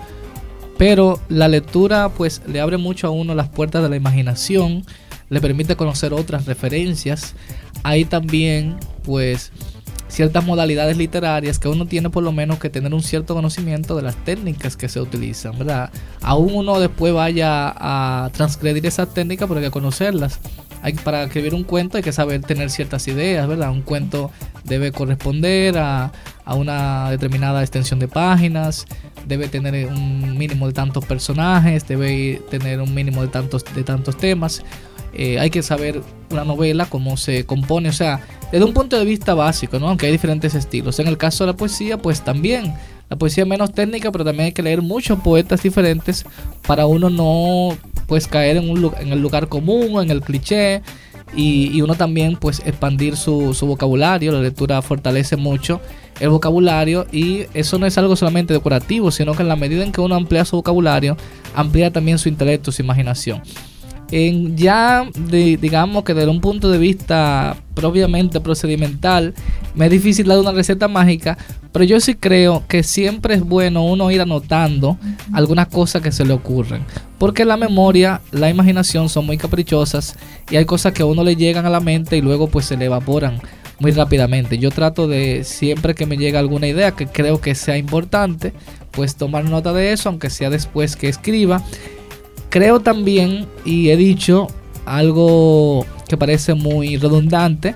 Pero 0.77 1.19
la 1.29 1.47
lectura 1.47 2.09
pues 2.09 2.43
le 2.45 2.61
abre 2.61 2.77
mucho 2.77 3.07
a 3.07 3.09
uno 3.09 3.33
las 3.33 3.49
puertas 3.49 3.81
de 3.81 3.89
la 3.89 3.95
imaginación, 3.95 4.85
le 5.29 5.41
permite 5.41 5.75
conocer 5.75 6.13
otras 6.13 6.45
referencias. 6.45 7.33
Hay 7.81 8.05
también 8.05 8.75
pues 9.03 9.51
ciertas 10.07 10.45
modalidades 10.45 10.97
literarias 10.97 11.59
que 11.59 11.67
uno 11.67 11.85
tiene 11.85 12.09
por 12.09 12.23
lo 12.23 12.31
menos 12.31 12.59
que 12.59 12.69
tener 12.69 12.93
un 12.93 13.03
cierto 13.03 13.33
conocimiento 13.33 13.95
de 13.95 14.03
las 14.03 14.15
técnicas 14.23 14.77
que 14.77 14.87
se 14.87 15.01
utilizan, 15.01 15.57
¿verdad? 15.57 15.89
Aún 16.21 16.53
uno 16.53 16.79
después 16.79 17.13
vaya 17.13 17.73
a 17.75 18.29
transgredir 18.31 18.85
esas 18.85 19.13
técnicas, 19.13 19.47
pero 19.47 19.59
hay 19.59 19.65
que 19.65 19.71
conocerlas 19.71 20.39
para 20.93 21.23
escribir 21.23 21.55
un 21.55 21.63
cuento 21.63 21.97
hay 21.97 22.03
que 22.03 22.11
saber 22.11 22.41
tener 22.41 22.69
ciertas 22.69 23.07
ideas, 23.07 23.47
¿verdad? 23.47 23.71
Un 23.71 23.81
cuento 23.81 24.31
debe 24.63 24.91
corresponder 24.91 25.77
a, 25.77 26.11
una 26.45 27.09
determinada 27.09 27.61
extensión 27.61 27.99
de 27.99 28.07
páginas, 28.07 28.85
debe 29.25 29.47
tener 29.47 29.87
un 29.87 30.37
mínimo 30.37 30.67
de 30.67 30.73
tantos 30.73 31.03
personajes, 31.03 31.87
debe 31.87 32.39
tener 32.51 32.81
un 32.81 32.93
mínimo 32.93 33.23
de 33.23 33.29
tantos, 33.29 33.65
de 33.73 33.83
tantos 33.83 34.15
temas. 34.15 34.63
Eh, 35.13 35.39
hay 35.39 35.49
que 35.49 35.63
saber 35.63 36.03
una 36.29 36.43
novela, 36.43 36.85
cómo 36.85 37.17
se 37.17 37.47
compone, 37.47 37.89
o 37.89 37.93
sea, 37.93 38.21
desde 38.51 38.65
un 38.65 38.73
punto 38.73 38.97
de 38.97 39.05
vista 39.05 39.33
básico, 39.33 39.79
¿no? 39.79 39.89
Aunque 39.89 40.05
hay 40.05 40.11
diferentes 40.11 40.55
estilos. 40.55 40.99
En 40.99 41.07
el 41.07 41.17
caso 41.17 41.43
de 41.43 41.51
la 41.51 41.57
poesía, 41.57 41.97
pues 41.97 42.21
también. 42.21 42.73
La 43.09 43.17
poesía 43.17 43.43
es 43.43 43.49
menos 43.49 43.71
técnica, 43.71 44.11
pero 44.11 44.25
también 44.25 44.47
hay 44.47 44.51
que 44.51 44.63
leer 44.63 44.81
muchos 44.81 45.19
poetas 45.19 45.61
diferentes 45.61 46.25
para 46.65 46.87
uno 46.87 47.11
no 47.11 47.77
pues 48.07 48.27
caer 48.27 48.57
en, 48.57 48.69
un, 48.69 48.91
en 48.99 49.11
el 49.11 49.21
lugar 49.21 49.47
común, 49.47 50.01
en 50.01 50.09
el 50.09 50.21
cliché. 50.21 50.81
Y, 51.35 51.81
uno 51.81 51.95
también 51.95 52.37
pues 52.37 52.61
expandir 52.65 53.17
su, 53.17 53.53
su 53.53 53.67
vocabulario. 53.67 54.31
La 54.31 54.39
lectura 54.39 54.81
fortalece 54.81 55.35
mucho 55.35 55.81
el 56.19 56.29
vocabulario 56.29 57.05
y 57.11 57.45
eso 57.53 57.77
no 57.77 57.85
es 57.85 57.97
algo 57.97 58.15
solamente 58.15 58.53
decorativo, 58.53 59.11
sino 59.11 59.33
que 59.33 59.41
en 59.41 59.49
la 59.49 59.55
medida 59.55 59.83
en 59.83 59.91
que 59.91 60.01
uno 60.01 60.15
amplía 60.15 60.45
su 60.45 60.55
vocabulario, 60.55 61.17
amplía 61.53 61.91
también 61.91 62.17
su 62.17 62.29
intelecto, 62.29 62.71
su 62.71 62.81
imaginación. 62.81 63.41
En 64.11 64.55
ya, 64.55 65.09
digamos 65.29 66.03
que 66.03 66.13
desde 66.13 66.29
un 66.29 66.41
punto 66.41 66.69
de 66.69 66.77
vista 66.77 67.57
propiamente 67.73 68.39
procedimental, 68.39 69.33
me 69.73 69.85
es 69.85 69.91
difícil 69.91 70.27
dar 70.27 70.39
una 70.39 70.51
receta 70.51 70.87
mágica, 70.87 71.37
pero 71.71 71.83
yo 71.83 71.99
sí 71.99 72.15
creo 72.15 72.63
que 72.67 72.83
siempre 72.83 73.35
es 73.35 73.41
bueno 73.41 73.83
uno 73.83 74.09
ir 74.11 74.21
anotando 74.21 74.97
algunas 75.33 75.67
cosas 75.67 76.01
que 76.01 76.11
se 76.11 76.23
le 76.23 76.33
ocurren, 76.33 76.83
porque 77.17 77.43
la 77.43 77.57
memoria, 77.57 78.21
la 78.31 78.49
imaginación 78.49 79.09
son 79.09 79.25
muy 79.25 79.37
caprichosas 79.37 80.15
y 80.49 80.55
hay 80.55 80.65
cosas 80.65 80.93
que 80.93 81.01
a 81.01 81.05
uno 81.05 81.23
le 81.23 81.35
llegan 81.35 81.65
a 81.65 81.69
la 81.69 81.81
mente 81.81 82.15
y 82.15 82.21
luego 82.21 82.47
pues 82.47 82.65
se 82.65 82.77
le 82.77 82.85
evaporan 82.85 83.41
muy 83.79 83.91
rápidamente. 83.91 84.57
Yo 84.57 84.71
trato 84.71 85.07
de 85.07 85.43
siempre 85.43 85.95
que 85.95 86.05
me 86.05 86.17
llega 86.17 86.39
alguna 86.39 86.67
idea 86.67 86.91
que 86.91 87.07
creo 87.07 87.41
que 87.41 87.55
sea 87.55 87.77
importante, 87.77 88.53
pues 88.91 89.15
tomar 89.15 89.43
nota 89.43 89.73
de 89.73 89.91
eso, 89.91 90.07
aunque 90.07 90.29
sea 90.29 90.49
después 90.49 90.95
que 90.95 91.09
escriba 91.09 91.61
creo 92.55 92.79
también, 92.79 93.47
y 93.65 93.89
he 93.89 93.97
dicho 93.97 94.47
algo 94.85 95.85
que 96.07 96.15
parece 96.15 96.53
muy 96.53 96.95
redundante, 96.95 97.75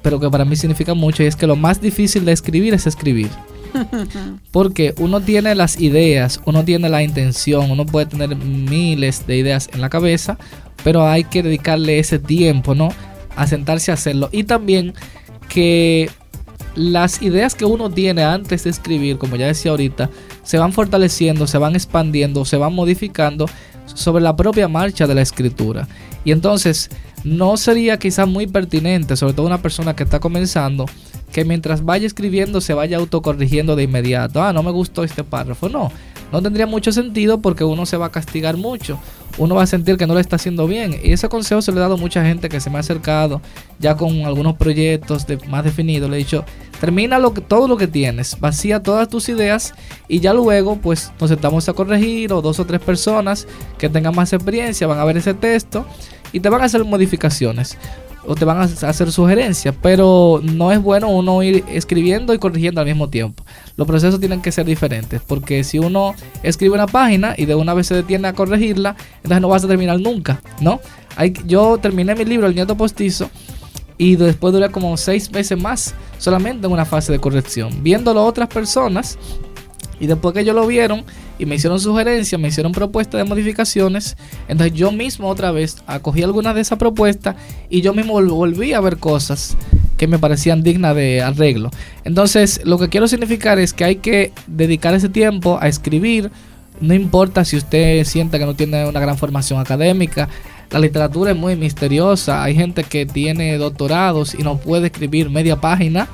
pero 0.00 0.18
que 0.18 0.30
para 0.30 0.46
mí 0.46 0.56
significa 0.56 0.94
mucho, 0.94 1.22
y 1.22 1.26
es 1.26 1.36
que 1.36 1.46
lo 1.46 1.54
más 1.54 1.82
difícil 1.82 2.24
de 2.24 2.32
escribir 2.32 2.72
es 2.72 2.86
escribir. 2.86 3.28
Porque 4.52 4.94
uno 4.96 5.20
tiene 5.20 5.54
las 5.54 5.78
ideas, 5.78 6.40
uno 6.46 6.64
tiene 6.64 6.88
la 6.88 7.02
intención, 7.02 7.70
uno 7.70 7.84
puede 7.84 8.06
tener 8.06 8.34
miles 8.36 9.26
de 9.26 9.36
ideas 9.36 9.68
en 9.74 9.82
la 9.82 9.90
cabeza, 9.90 10.38
pero 10.82 11.06
hay 11.06 11.24
que 11.24 11.42
dedicarle 11.42 11.98
ese 11.98 12.18
tiempo, 12.18 12.74
¿no? 12.74 12.88
A 13.36 13.46
sentarse 13.46 13.90
a 13.90 13.94
hacerlo. 13.94 14.30
Y 14.32 14.44
también 14.44 14.94
que 15.50 16.08
las 16.74 17.20
ideas 17.20 17.54
que 17.54 17.66
uno 17.66 17.90
tiene 17.90 18.24
antes 18.24 18.64
de 18.64 18.70
escribir, 18.70 19.18
como 19.18 19.36
ya 19.36 19.46
decía 19.46 19.72
ahorita, 19.72 20.08
se 20.42 20.56
van 20.56 20.72
fortaleciendo, 20.72 21.46
se 21.46 21.58
van 21.58 21.74
expandiendo, 21.74 22.46
se 22.46 22.56
van 22.56 22.72
modificando 22.72 23.44
sobre 23.86 24.22
la 24.22 24.36
propia 24.36 24.68
marcha 24.68 25.06
de 25.06 25.14
la 25.14 25.22
escritura. 25.22 25.88
Y 26.24 26.32
entonces 26.32 26.90
no 27.24 27.56
sería 27.56 27.98
quizás 27.98 28.28
muy 28.28 28.46
pertinente, 28.46 29.16
sobre 29.16 29.34
todo 29.34 29.46
una 29.46 29.62
persona 29.62 29.96
que 29.96 30.04
está 30.04 30.20
comenzando, 30.20 30.86
que 31.32 31.44
mientras 31.44 31.84
vaya 31.84 32.06
escribiendo 32.06 32.60
se 32.60 32.74
vaya 32.74 32.98
autocorrigiendo 32.98 33.76
de 33.76 33.84
inmediato. 33.84 34.42
Ah, 34.42 34.52
no 34.52 34.62
me 34.62 34.70
gustó 34.70 35.04
este 35.04 35.24
párrafo. 35.24 35.68
No, 35.68 35.90
no 36.32 36.42
tendría 36.42 36.66
mucho 36.66 36.92
sentido 36.92 37.40
porque 37.40 37.64
uno 37.64 37.86
se 37.86 37.96
va 37.96 38.06
a 38.06 38.12
castigar 38.12 38.56
mucho. 38.56 38.98
Uno 39.38 39.54
va 39.54 39.64
a 39.64 39.66
sentir 39.66 39.96
que 39.96 40.06
no 40.06 40.14
lo 40.14 40.20
está 40.20 40.36
haciendo 40.36 40.66
bien. 40.66 40.98
Y 41.02 41.12
ese 41.12 41.28
consejo 41.28 41.60
se 41.60 41.70
lo 41.70 41.78
he 41.78 41.80
dado 41.80 41.94
a 41.94 41.98
mucha 41.98 42.24
gente 42.24 42.48
que 42.48 42.58
se 42.58 42.70
me 42.70 42.78
ha 42.78 42.80
acercado 42.80 43.40
ya 43.78 43.94
con 43.96 44.24
algunos 44.24 44.56
proyectos 44.56 45.26
de, 45.26 45.38
más 45.48 45.62
definidos. 45.62 46.08
Le 46.10 46.16
he 46.16 46.18
dicho, 46.18 46.44
termina 46.80 47.18
todo 47.46 47.68
lo 47.68 47.76
que 47.76 47.86
tienes, 47.86 48.38
vacía 48.40 48.82
todas 48.82 49.08
tus 49.08 49.28
ideas 49.28 49.74
y 50.08 50.20
ya 50.20 50.32
luego 50.32 50.76
pues 50.76 51.12
nos 51.20 51.30
sentamos 51.30 51.68
a 51.68 51.74
corregir 51.74 52.32
o 52.32 52.42
dos 52.42 52.60
o 52.60 52.64
tres 52.64 52.80
personas 52.80 53.46
que 53.78 53.88
tengan 53.88 54.14
más 54.14 54.32
experiencia 54.32 54.86
van 54.86 54.98
a 54.98 55.04
ver 55.04 55.16
ese 55.16 55.34
texto 55.34 55.86
y 56.32 56.40
te 56.40 56.48
van 56.48 56.62
a 56.62 56.64
hacer 56.64 56.84
modificaciones 56.84 57.78
o 58.26 58.34
te 58.34 58.44
van 58.44 58.58
a 58.58 58.62
hacer 58.62 59.12
sugerencias, 59.12 59.74
pero 59.80 60.40
no 60.42 60.72
es 60.72 60.80
bueno 60.80 61.08
uno 61.08 61.42
ir 61.42 61.64
escribiendo 61.68 62.34
y 62.34 62.38
corrigiendo 62.38 62.80
al 62.80 62.86
mismo 62.86 63.08
tiempo. 63.08 63.44
Los 63.76 63.86
procesos 63.86 64.20
tienen 64.20 64.42
que 64.42 64.52
ser 64.52 64.66
diferentes, 64.66 65.20
porque 65.26 65.64
si 65.64 65.78
uno 65.78 66.14
escribe 66.42 66.74
una 66.74 66.86
página 66.86 67.34
y 67.36 67.46
de 67.46 67.54
una 67.54 67.74
vez 67.74 67.86
se 67.86 67.94
detiene 67.94 68.28
a 68.28 68.32
corregirla, 68.32 68.96
entonces 69.16 69.40
no 69.40 69.48
vas 69.48 69.64
a 69.64 69.68
terminar 69.68 70.00
nunca, 70.00 70.40
¿no? 70.60 70.80
Hay, 71.16 71.32
yo 71.46 71.78
terminé 71.78 72.14
mi 72.14 72.24
libro, 72.24 72.46
El 72.46 72.54
nieto 72.54 72.76
postizo, 72.76 73.30
y 73.98 74.16
después 74.16 74.52
duré 74.52 74.70
como 74.70 74.96
seis 74.96 75.30
meses 75.30 75.58
más 75.58 75.94
solamente 76.18 76.66
en 76.66 76.72
una 76.72 76.84
fase 76.84 77.12
de 77.12 77.18
corrección, 77.18 77.82
viéndolo 77.82 78.24
otras 78.24 78.48
personas 78.48 79.18
y 80.00 80.06
después 80.06 80.34
que 80.34 80.40
ellos 80.40 80.54
lo 80.54 80.66
vieron 80.66 81.04
y 81.38 81.46
me 81.46 81.54
hicieron 81.54 81.80
sugerencias, 81.80 82.40
me 82.40 82.48
hicieron 82.48 82.72
propuestas 82.72 83.18
de 83.18 83.24
modificaciones, 83.24 84.16
entonces 84.48 84.76
yo 84.76 84.92
mismo 84.92 85.28
otra 85.28 85.50
vez 85.50 85.82
acogí 85.86 86.22
algunas 86.22 86.54
de 86.54 86.60
esas 86.60 86.78
propuestas 86.78 87.36
y 87.68 87.80
yo 87.80 87.94
mismo 87.94 88.14
volví 88.14 88.72
a 88.72 88.80
ver 88.80 88.98
cosas 88.98 89.56
que 89.96 90.06
me 90.06 90.18
parecían 90.18 90.62
dignas 90.62 90.94
de 90.94 91.22
arreglo. 91.22 91.70
Entonces 92.04 92.60
lo 92.64 92.78
que 92.78 92.88
quiero 92.88 93.08
significar 93.08 93.58
es 93.58 93.72
que 93.72 93.84
hay 93.84 93.96
que 93.96 94.32
dedicar 94.46 94.94
ese 94.94 95.08
tiempo 95.08 95.58
a 95.60 95.68
escribir, 95.68 96.30
no 96.80 96.92
importa 96.92 97.44
si 97.44 97.56
usted 97.56 98.04
sienta 98.04 98.38
que 98.38 98.44
no 98.44 98.54
tiene 98.54 98.86
una 98.86 99.00
gran 99.00 99.16
formación 99.16 99.60
académica, 99.60 100.28
la 100.70 100.80
literatura 100.80 101.30
es 101.30 101.36
muy 101.36 101.56
misteriosa, 101.56 102.42
hay 102.42 102.54
gente 102.54 102.84
que 102.84 103.06
tiene 103.06 103.56
doctorados 103.56 104.34
y 104.34 104.42
no 104.42 104.58
puede 104.58 104.88
escribir 104.88 105.30
media 105.30 105.60
página 105.60 106.08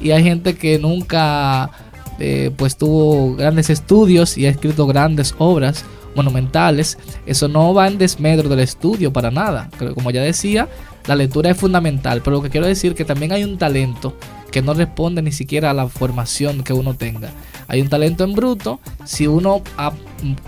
y 0.00 0.12
hay 0.12 0.22
gente 0.22 0.54
que 0.54 0.78
nunca 0.78 1.70
eh, 2.18 2.50
pues 2.56 2.76
tuvo 2.76 3.36
grandes 3.36 3.70
estudios 3.70 4.36
y 4.36 4.46
ha 4.46 4.50
escrito 4.50 4.86
grandes 4.86 5.34
obras 5.38 5.84
monumentales. 6.14 6.98
Eso 7.26 7.48
no 7.48 7.74
va 7.74 7.86
en 7.86 7.98
desmedro 7.98 8.48
del 8.48 8.60
estudio 8.60 9.12
para 9.12 9.30
nada. 9.30 9.70
Como 9.94 10.10
ya 10.10 10.22
decía, 10.22 10.68
la 11.06 11.16
lectura 11.16 11.50
es 11.50 11.56
fundamental, 11.56 12.20
pero 12.22 12.36
lo 12.36 12.42
que 12.42 12.50
quiero 12.50 12.66
decir 12.66 12.94
que 12.94 13.04
también 13.04 13.32
hay 13.32 13.44
un 13.44 13.56
talento 13.56 14.14
que 14.50 14.62
no 14.62 14.74
responde 14.74 15.22
ni 15.22 15.32
siquiera 15.32 15.70
a 15.70 15.74
la 15.74 15.88
formación 15.88 16.62
que 16.62 16.72
uno 16.72 16.94
tenga. 16.94 17.30
Hay 17.68 17.80
un 17.80 17.88
talento 17.88 18.24
en 18.24 18.32
bruto, 18.32 18.80
si 19.04 19.26
uno 19.26 19.62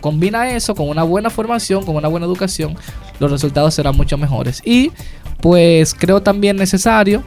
combina 0.01 0.51
eso 0.51 0.75
con 0.75 0.89
una 0.89 1.03
buena 1.03 1.31
formación, 1.31 1.85
con 1.85 1.97
una 1.97 2.09
buena 2.09 2.27
educación, 2.27 2.77
los 3.19 3.31
resultados 3.31 3.75
serán 3.75 3.97
mucho 3.97 4.17
mejores. 4.17 4.63
Y 4.65 4.91
pues 5.41 5.95
creo 5.95 6.23
también 6.23 6.57
necesario 6.57 7.23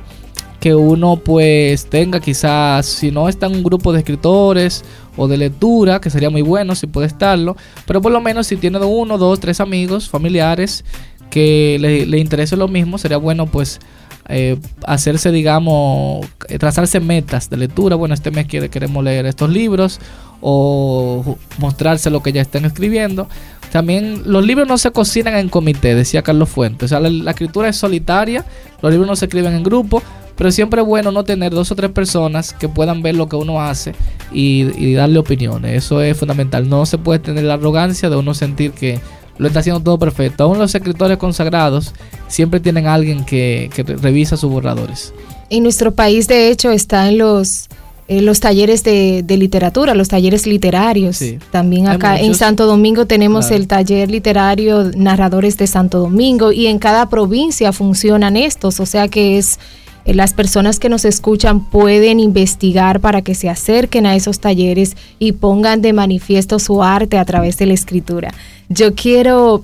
que 0.63 0.73
uno 0.73 1.17
pues 1.17 1.87
tenga 1.87 2.21
quizás, 2.21 2.85
si 2.85 3.11
no 3.11 3.27
está 3.27 3.47
en 3.47 3.55
un 3.55 3.63
grupo 3.63 3.91
de 3.91 3.99
escritores 3.99 4.85
o 5.17 5.27
de 5.27 5.35
lectura, 5.35 5.99
que 5.99 6.09
sería 6.09 6.29
muy 6.29 6.41
bueno 6.41 6.73
si 6.73 6.87
puede 6.87 7.07
estarlo, 7.07 7.57
pero 7.85 8.01
por 8.01 8.13
lo 8.13 8.21
menos 8.21 8.47
si 8.47 8.55
tiene 8.55 8.77
uno, 8.77 9.17
dos, 9.17 9.41
tres 9.41 9.59
amigos, 9.59 10.07
familiares 10.07 10.85
que 11.29 11.75
le, 11.81 12.05
le 12.05 12.17
interese 12.17 12.55
lo 12.55 12.69
mismo, 12.69 12.97
sería 12.97 13.17
bueno 13.17 13.45
pues 13.45 13.81
eh, 14.29 14.57
hacerse, 14.85 15.33
digamos, 15.33 16.25
eh, 16.47 16.57
trazarse 16.57 17.01
metas 17.01 17.49
de 17.49 17.57
lectura. 17.57 17.97
Bueno, 17.97 18.13
este 18.13 18.31
mes 18.31 18.47
quiere, 18.47 18.69
queremos 18.69 19.03
leer 19.03 19.25
estos 19.25 19.49
libros 19.49 19.99
o 20.39 21.37
mostrarse 21.57 22.09
lo 22.09 22.23
que 22.23 22.31
ya 22.31 22.41
están 22.41 22.63
escribiendo. 22.63 23.27
También 23.73 24.21
los 24.25 24.45
libros 24.45 24.67
no 24.67 24.77
se 24.77 24.91
cocinan 24.91 25.35
en 25.35 25.49
comité, 25.49 25.93
decía 25.93 26.21
Carlos 26.21 26.47
Fuentes. 26.47 26.85
O 26.85 26.87
sea, 26.87 26.99
la, 27.01 27.31
escritura 27.31 27.67
es 27.67 27.75
solitaria, 27.75 28.45
los 28.81 28.91
libros 28.91 29.09
no 29.09 29.15
se 29.17 29.25
escriben 29.25 29.53
en 29.53 29.63
grupo, 29.63 30.01
pero 30.35 30.51
siempre 30.51 30.81
es 30.81 30.87
bueno 30.87 31.11
no 31.11 31.23
tener 31.23 31.51
dos 31.51 31.71
o 31.71 31.75
tres 31.75 31.91
personas 31.91 32.53
que 32.53 32.69
puedan 32.69 33.01
ver 33.01 33.15
lo 33.15 33.27
que 33.27 33.35
uno 33.35 33.61
hace 33.61 33.93
y, 34.31 34.67
y 34.77 34.93
darle 34.93 35.19
opiniones. 35.19 35.85
Eso 35.85 36.01
es 36.01 36.17
fundamental. 36.17 36.67
No 36.67 36.85
se 36.85 36.97
puede 36.97 37.19
tener 37.19 37.43
la 37.43 37.55
arrogancia 37.55 38.09
de 38.09 38.15
uno 38.15 38.33
sentir 38.33 38.71
que 38.71 38.99
lo 39.37 39.47
está 39.47 39.59
haciendo 39.59 39.81
todo 39.81 39.97
perfecto. 39.99 40.43
Aún 40.43 40.59
los 40.59 40.73
escritores 40.73 41.17
consagrados 41.17 41.93
siempre 42.27 42.59
tienen 42.59 42.87
alguien 42.87 43.25
que, 43.25 43.69
revisa 44.01 44.37
sus 44.37 44.51
borradores. 44.51 45.13
En 45.49 45.63
nuestro 45.63 45.91
país, 45.91 46.27
de 46.27 46.49
hecho, 46.49 46.71
están 46.71 47.17
los, 47.17 47.67
los 48.07 48.39
talleres 48.39 48.83
de, 48.83 49.25
literatura, 49.27 49.95
los 49.95 50.07
talleres 50.07 50.45
literarios. 50.47 51.19
También 51.51 51.87
acá 51.87 52.19
en 52.19 52.35
Santo 52.35 52.65
Domingo 52.65 53.05
tenemos 53.05 53.51
el 53.51 53.67
taller 53.67 54.09
literario 54.09 54.91
Narradores 54.95 55.57
de 55.57 55.67
Santo 55.67 55.99
Domingo 55.99 56.51
y 56.51 56.67
en 56.67 56.79
cada 56.79 57.09
provincia 57.09 57.71
funcionan 57.73 58.37
estos, 58.37 58.79
o 58.79 58.85
sea 58.85 59.07
que 59.07 59.37
es 59.37 59.55
eh, 59.55 59.59
las 60.05 60.33
personas 60.33 60.79
que 60.79 60.89
nos 60.89 61.05
escuchan 61.05 61.63
pueden 61.63 62.19
investigar 62.19 62.99
para 62.99 63.21
que 63.21 63.35
se 63.35 63.49
acerquen 63.49 64.05
a 64.05 64.15
esos 64.15 64.39
talleres 64.39 64.97
y 65.19 65.31
pongan 65.33 65.81
de 65.81 65.93
manifiesto 65.93 66.59
su 66.59 66.83
arte 66.83 67.17
a 67.17 67.25
través 67.25 67.57
de 67.57 67.67
la 67.67 67.73
escritura. 67.73 68.33
Yo 68.67 68.95
quiero 68.95 69.63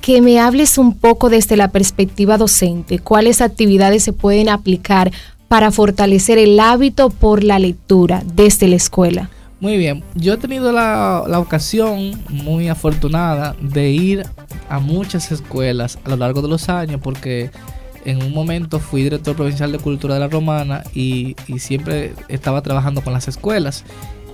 que 0.00 0.20
me 0.20 0.40
hables 0.40 0.78
un 0.78 0.96
poco 0.96 1.30
desde 1.30 1.56
la 1.56 1.68
perspectiva 1.68 2.36
docente, 2.36 2.98
cuáles 2.98 3.40
actividades 3.40 4.02
se 4.02 4.12
pueden 4.12 4.48
aplicar 4.48 5.12
para 5.48 5.70
fortalecer 5.70 6.38
el 6.38 6.58
hábito 6.60 7.10
por 7.10 7.44
la 7.44 7.58
lectura 7.58 8.22
desde 8.34 8.68
la 8.68 8.76
escuela. 8.76 9.30
Muy 9.60 9.76
bien, 9.76 10.02
yo 10.16 10.32
he 10.32 10.36
tenido 10.38 10.72
la, 10.72 11.22
la, 11.28 11.38
ocasión 11.38 12.20
muy 12.28 12.68
afortunada 12.68 13.54
de 13.60 13.90
ir 13.90 14.26
a 14.68 14.80
muchas 14.80 15.30
escuelas 15.30 16.00
a 16.04 16.08
lo 16.08 16.16
largo 16.16 16.42
de 16.42 16.48
los 16.48 16.68
años 16.68 17.00
porque 17.00 17.50
en 18.04 18.22
un 18.22 18.32
momento 18.32 18.80
fui 18.80 19.02
director 19.02 19.36
provincial 19.36 19.72
de 19.72 19.78
cultura 19.78 20.14
de 20.14 20.20
la 20.20 20.28
romana 20.28 20.84
y, 20.94 21.36
siempre 21.58 22.14
estaba 22.28 22.62
trabajando 22.62 23.02
con 23.02 23.12
las 23.12 23.28
escuelas. 23.28 23.84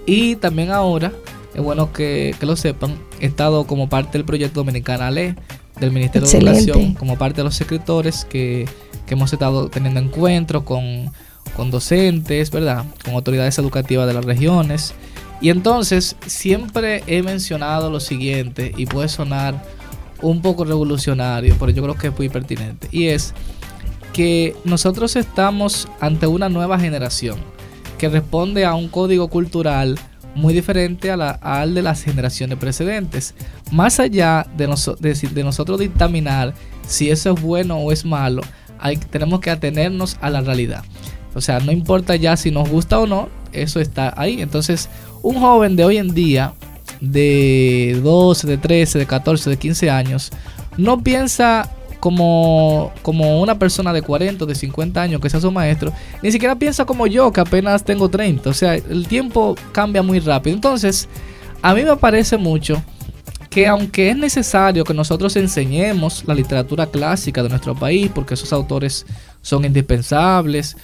Y 0.06 0.36
también 0.36 0.70
ahora 0.70 1.12
es 1.54 1.62
bueno 1.62 1.92
que, 1.92 2.34
lo 2.40 2.56
sepan, 2.56 2.96
he 3.20 3.26
estado 3.26 3.66
como 3.66 3.88
parte 3.88 4.18
del 4.18 4.24
proyecto 4.24 4.60
Dominicana 4.60 5.10
Le 5.10 5.36
del 5.80 5.92
Ministerio 5.92 6.28
de 6.28 6.38
Educación, 6.38 6.94
como 6.94 7.16
parte 7.16 7.38
de 7.38 7.44
los 7.44 7.60
escritores 7.60 8.24
que, 8.24 8.68
hemos 9.08 9.32
estado 9.32 9.70
teniendo 9.70 10.00
encuentros 10.00 10.64
con, 10.64 11.10
con 11.56 11.70
docentes, 11.70 12.50
¿verdad? 12.50 12.84
Con 13.04 13.14
autoridades 13.14 13.58
educativas 13.58 14.06
de 14.06 14.12
las 14.12 14.24
regiones. 14.24 14.94
Y 15.40 15.50
entonces 15.50 16.16
siempre 16.26 17.02
he 17.06 17.22
mencionado 17.22 17.90
lo 17.90 18.00
siguiente 18.00 18.74
y 18.76 18.84
puede 18.84 19.08
sonar 19.08 19.62
un 20.20 20.42
poco 20.42 20.64
revolucionario, 20.64 21.56
pero 21.58 21.70
yo 21.70 21.82
creo 21.82 21.94
que 21.94 22.08
es 22.08 22.18
muy 22.18 22.28
pertinente. 22.28 22.88
Y 22.90 23.06
es 23.06 23.34
que 24.12 24.56
nosotros 24.64 25.16
estamos 25.16 25.88
ante 26.00 26.26
una 26.26 26.48
nueva 26.48 26.78
generación 26.78 27.38
que 27.98 28.08
responde 28.08 28.64
a 28.64 28.74
un 28.74 28.88
código 28.88 29.28
cultural 29.28 29.98
muy 30.34 30.54
diferente 30.54 31.10
a 31.10 31.16
la, 31.16 31.30
al 31.30 31.74
de 31.74 31.82
las 31.82 32.02
generaciones 32.02 32.58
precedentes. 32.58 33.34
Más 33.72 33.98
allá 33.98 34.46
de, 34.56 34.66
de, 35.00 35.44
nosotros 35.44 35.80
dictaminar 35.80 36.54
si 36.86 37.10
eso 37.10 37.32
es 37.32 37.42
bueno 37.42 37.78
o 37.78 37.92
es 37.92 38.04
malo, 38.04 38.42
tenemos 39.10 39.40
que 39.40 39.50
atenernos 39.50 40.16
a 40.20 40.30
la 40.30 40.40
realidad. 40.40 40.84
O 41.34 41.40
sea, 41.40 41.60
no 41.60 41.72
importa 41.72 42.16
ya 42.16 42.36
si 42.36 42.50
nos 42.50 42.68
gusta 42.68 42.98
o 43.00 43.06
no, 43.06 43.28
eso 43.52 43.80
está 43.80 44.14
ahí. 44.16 44.40
Entonces, 44.40 44.88
un 45.22 45.40
joven 45.40 45.76
de 45.76 45.84
hoy 45.84 45.98
en 45.98 46.14
día, 46.14 46.54
de 47.00 48.00
12, 48.02 48.46
de 48.46 48.58
13, 48.58 48.98
de 49.00 49.06
14, 49.06 49.50
de 49.50 49.56
15 49.56 49.90
años, 49.90 50.30
no 50.76 51.02
piensa 51.02 51.70
como, 52.00 52.92
como 53.02 53.40
una 53.40 53.58
persona 53.58 53.92
de 53.92 54.02
40 54.02 54.46
de 54.46 54.54
50 54.54 55.00
años 55.00 55.20
que 55.20 55.30
sea 55.30 55.40
su 55.40 55.50
maestro, 55.50 55.92
ni 56.22 56.30
siquiera 56.32 56.54
piensa 56.56 56.84
como 56.84 57.06
yo, 57.06 57.32
que 57.32 57.40
apenas 57.40 57.84
tengo 57.84 58.08
30. 58.08 58.48
O 58.48 58.52
sea, 58.52 58.74
el 58.74 59.06
tiempo 59.08 59.54
cambia 59.72 60.02
muy 60.02 60.20
rápido. 60.20 60.54
Entonces, 60.54 61.08
a 61.62 61.74
mí 61.74 61.82
me 61.82 61.96
parece 61.96 62.36
mucho 62.36 62.82
que 63.50 63.66
aunque 63.66 64.10
es 64.10 64.16
necesario 64.16 64.84
que 64.84 64.92
nosotros 64.92 65.34
enseñemos 65.36 66.22
la 66.26 66.34
literatura 66.34 66.86
clásica 66.86 67.42
de 67.42 67.48
nuestro 67.48 67.74
país, 67.74 68.10
porque 68.14 68.34
esos 68.34 68.52
autores 68.52 69.06
son 69.40 69.64
indispensables, 69.64 70.76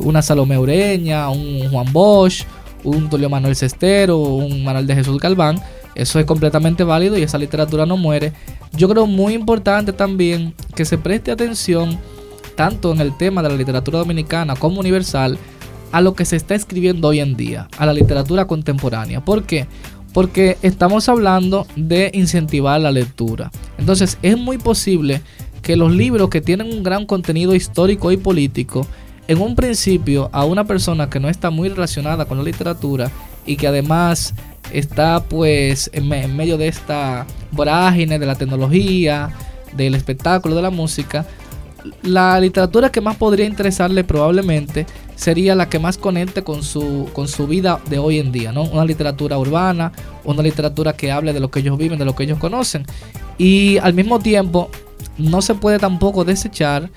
una 0.00 0.20
Salomé 0.20 0.58
Ureña, 0.58 1.30
un 1.30 1.70
Juan 1.70 1.92
Bosch, 1.92 2.44
un 2.82 3.08
Tulio 3.08 3.30
Manuel 3.30 3.54
Cestero, 3.54 4.18
un 4.18 4.64
Manuel 4.64 4.86
de 4.86 4.96
Jesús 4.96 5.18
Galván, 5.18 5.62
eso 5.94 6.18
es 6.18 6.26
completamente 6.26 6.84
válido 6.84 7.18
y 7.18 7.22
esa 7.22 7.38
literatura 7.38 7.86
no 7.86 7.96
muere. 7.96 8.32
Yo 8.72 8.88
creo 8.88 9.06
muy 9.06 9.34
importante 9.34 9.92
también 9.92 10.54
que 10.74 10.84
se 10.84 10.98
preste 10.98 11.30
atención 11.30 11.98
tanto 12.54 12.92
en 12.92 13.00
el 13.00 13.16
tema 13.16 13.42
de 13.42 13.48
la 13.48 13.56
literatura 13.56 13.98
dominicana 13.98 14.54
como 14.54 14.80
universal 14.80 15.38
a 15.92 16.00
lo 16.00 16.14
que 16.14 16.24
se 16.24 16.36
está 16.36 16.54
escribiendo 16.54 17.08
hoy 17.08 17.20
en 17.20 17.36
día, 17.36 17.68
a 17.78 17.86
la 17.86 17.92
literatura 17.92 18.46
contemporánea. 18.46 19.24
¿Por 19.24 19.44
qué? 19.44 19.66
Porque 20.12 20.56
estamos 20.62 21.08
hablando 21.08 21.66
de 21.76 22.10
incentivar 22.14 22.80
la 22.80 22.92
lectura. 22.92 23.50
Entonces 23.78 24.18
es 24.22 24.36
muy 24.36 24.58
posible 24.58 25.22
que 25.62 25.76
los 25.76 25.92
libros 25.92 26.30
que 26.30 26.40
tienen 26.40 26.72
un 26.72 26.82
gran 26.82 27.06
contenido 27.06 27.54
histórico 27.54 28.12
y 28.12 28.16
político, 28.16 28.86
en 29.28 29.40
un 29.40 29.54
principio 29.54 30.28
a 30.32 30.44
una 30.44 30.64
persona 30.64 31.08
que 31.08 31.20
no 31.20 31.28
está 31.28 31.50
muy 31.50 31.68
relacionada 31.68 32.24
con 32.24 32.38
la 32.38 32.44
literatura 32.44 33.10
y 33.46 33.56
que 33.56 33.66
además 33.66 34.34
está 34.72 35.24
pues 35.24 35.90
en, 35.92 36.08
medio 36.08 36.58
de 36.58 36.68
esta 36.68 37.26
vorágine 37.52 38.18
de 38.18 38.26
la 38.26 38.34
tecnología, 38.34 39.30
del 39.76 39.94
espectáculo, 39.94 40.54
de 40.54 40.62
la 40.62 40.70
música, 40.70 41.26
la 42.02 42.38
literatura 42.40 42.90
que 42.90 43.00
más 43.00 43.16
podría 43.16 43.46
interesarle 43.46 44.04
probablemente 44.04 44.86
sería 45.16 45.54
la 45.54 45.68
que 45.68 45.78
más 45.78 45.98
conecte 45.98 46.42
con 46.42 46.62
su, 46.62 47.08
con 47.12 47.28
su 47.28 47.46
vida 47.46 47.80
de 47.88 47.98
hoy 47.98 48.18
en 48.18 48.32
día, 48.32 48.52
¿no? 48.52 48.64
Una 48.64 48.84
literatura 48.84 49.38
urbana, 49.38 49.92
una 50.24 50.42
literatura 50.42 50.92
que 50.92 51.10
hable 51.10 51.32
de 51.32 51.40
lo 51.40 51.50
que 51.50 51.60
ellos 51.60 51.78
viven, 51.78 51.98
de 51.98 52.04
lo 52.04 52.14
que 52.14 52.24
ellos 52.24 52.38
conocen. 52.38 52.84
Y 53.38 53.78
al 53.78 53.94
mismo 53.94 54.18
tiempo, 54.18 54.70
no 55.18 55.42
se 55.42 55.54
puede 55.54 55.78
tampoco 55.78 56.24
desechar 56.24 56.90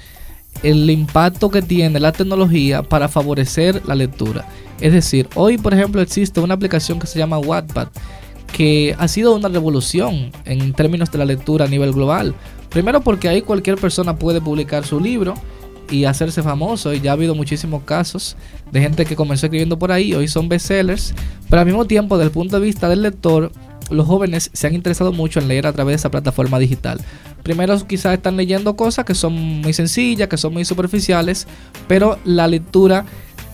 el 0.62 0.90
impacto 0.90 1.50
que 1.50 1.62
tiene 1.62 2.00
la 2.00 2.12
tecnología 2.12 2.84
para 2.84 3.10
favorecer 3.10 3.82
la 3.86 3.96
lectura. 3.96 4.46
Es 4.80 4.94
decir, 4.94 5.28
hoy 5.36 5.58
por 5.58 5.74
ejemplo 5.74 6.02
existe 6.02 6.40
una 6.40 6.54
aplicación 6.54 7.00
que 7.00 7.08
se 7.08 7.20
llama 7.20 7.40
Wattpad 7.40 7.88
que 8.54 8.96
ha 9.00 9.08
sido 9.08 9.36
una 9.36 9.50
revolución 9.50 10.32
en 10.46 10.74
términos 10.74 11.12
de 11.12 11.18
la 11.18 11.26
lectura 11.26 11.66
a 11.66 11.68
nivel 11.68 11.92
global. 11.92 12.36
Primero 12.70 13.02
porque 13.02 13.28
ahí 13.28 13.42
cualquier 13.42 13.78
persona 13.78 14.18
puede 14.18 14.40
publicar 14.40 14.86
su 14.86 15.00
libro 15.00 15.34
y 15.90 16.06
hacerse 16.06 16.42
famoso 16.42 16.94
y 16.94 17.02
ya 17.02 17.12
ha 17.12 17.14
habido 17.14 17.36
muchísimos 17.36 17.84
casos 17.84 18.38
de 18.72 18.80
gente 18.80 19.06
que 19.06 19.16
comenzó 19.16 19.48
escribiendo 19.48 19.78
por 19.78 19.92
ahí, 19.92 20.14
hoy 20.14 20.28
son 20.28 20.50
bestsellers, 20.50 21.14
pero 21.50 21.60
al 21.62 21.66
mismo 21.66 21.86
tiempo 21.86 22.18
desde 22.18 22.28
el 22.28 22.32
punto 22.32 22.60
de 22.60 22.66
vista 22.66 22.88
del 22.88 23.02
lector, 23.02 23.52
los 23.90 24.08
jóvenes 24.08 24.50
se 24.54 24.68
han 24.68 24.76
interesado 24.76 25.12
mucho 25.12 25.40
en 25.40 25.48
leer 25.48 25.68
a 25.68 25.74
través 25.74 25.94
de 25.94 25.96
esa 25.98 26.12
plataforma 26.12 26.58
digital. 26.58 27.00
Primero 27.44 27.78
quizás 27.86 28.14
están 28.14 28.38
leyendo 28.38 28.76
cosas 28.76 29.06
que 29.06 29.14
son 29.14 29.34
muy 29.62 29.74
sencillas, 29.74 30.30
que 30.30 30.38
son 30.38 30.54
muy 30.54 30.66
superficiales, 30.66 31.46
pero 31.88 32.18
la 32.24 32.48
lectura 32.48 33.06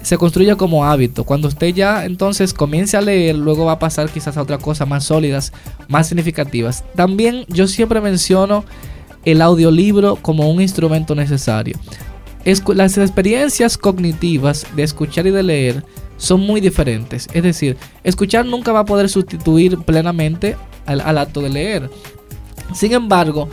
se 0.01 0.17
construye 0.17 0.55
como 0.55 0.85
hábito. 0.85 1.23
Cuando 1.23 1.47
usted 1.47 1.73
ya 1.73 2.05
entonces 2.05 2.53
comience 2.53 2.95
a 2.95 3.01
leer, 3.01 3.35
luego 3.35 3.65
va 3.65 3.73
a 3.73 3.79
pasar 3.79 4.09
quizás 4.09 4.37
a 4.37 4.41
otras 4.41 4.61
cosas 4.61 4.87
más 4.87 5.03
sólidas, 5.03 5.51
más 5.87 6.07
significativas. 6.07 6.83
También 6.95 7.45
yo 7.47 7.67
siempre 7.67 7.99
menciono 7.99 8.63
el 9.25 9.41
audiolibro 9.41 10.15
como 10.17 10.49
un 10.49 10.61
instrumento 10.61 11.15
necesario. 11.15 11.77
las 12.45 12.97
experiencias 12.97 13.77
cognitivas 13.77 14.65
de 14.75 14.83
escuchar 14.83 15.27
y 15.27 15.31
de 15.31 15.43
leer 15.43 15.83
son 16.17 16.41
muy 16.41 16.61
diferentes. 16.61 17.27
Es 17.33 17.43
decir, 17.43 17.77
escuchar 18.03 18.45
nunca 18.45 18.71
va 18.71 18.81
a 18.81 18.85
poder 18.85 19.09
sustituir 19.09 19.77
plenamente 19.79 20.55
al 20.85 21.17
acto 21.17 21.41
de 21.41 21.49
leer. 21.49 21.89
Sin 22.73 22.93
embargo, 22.93 23.49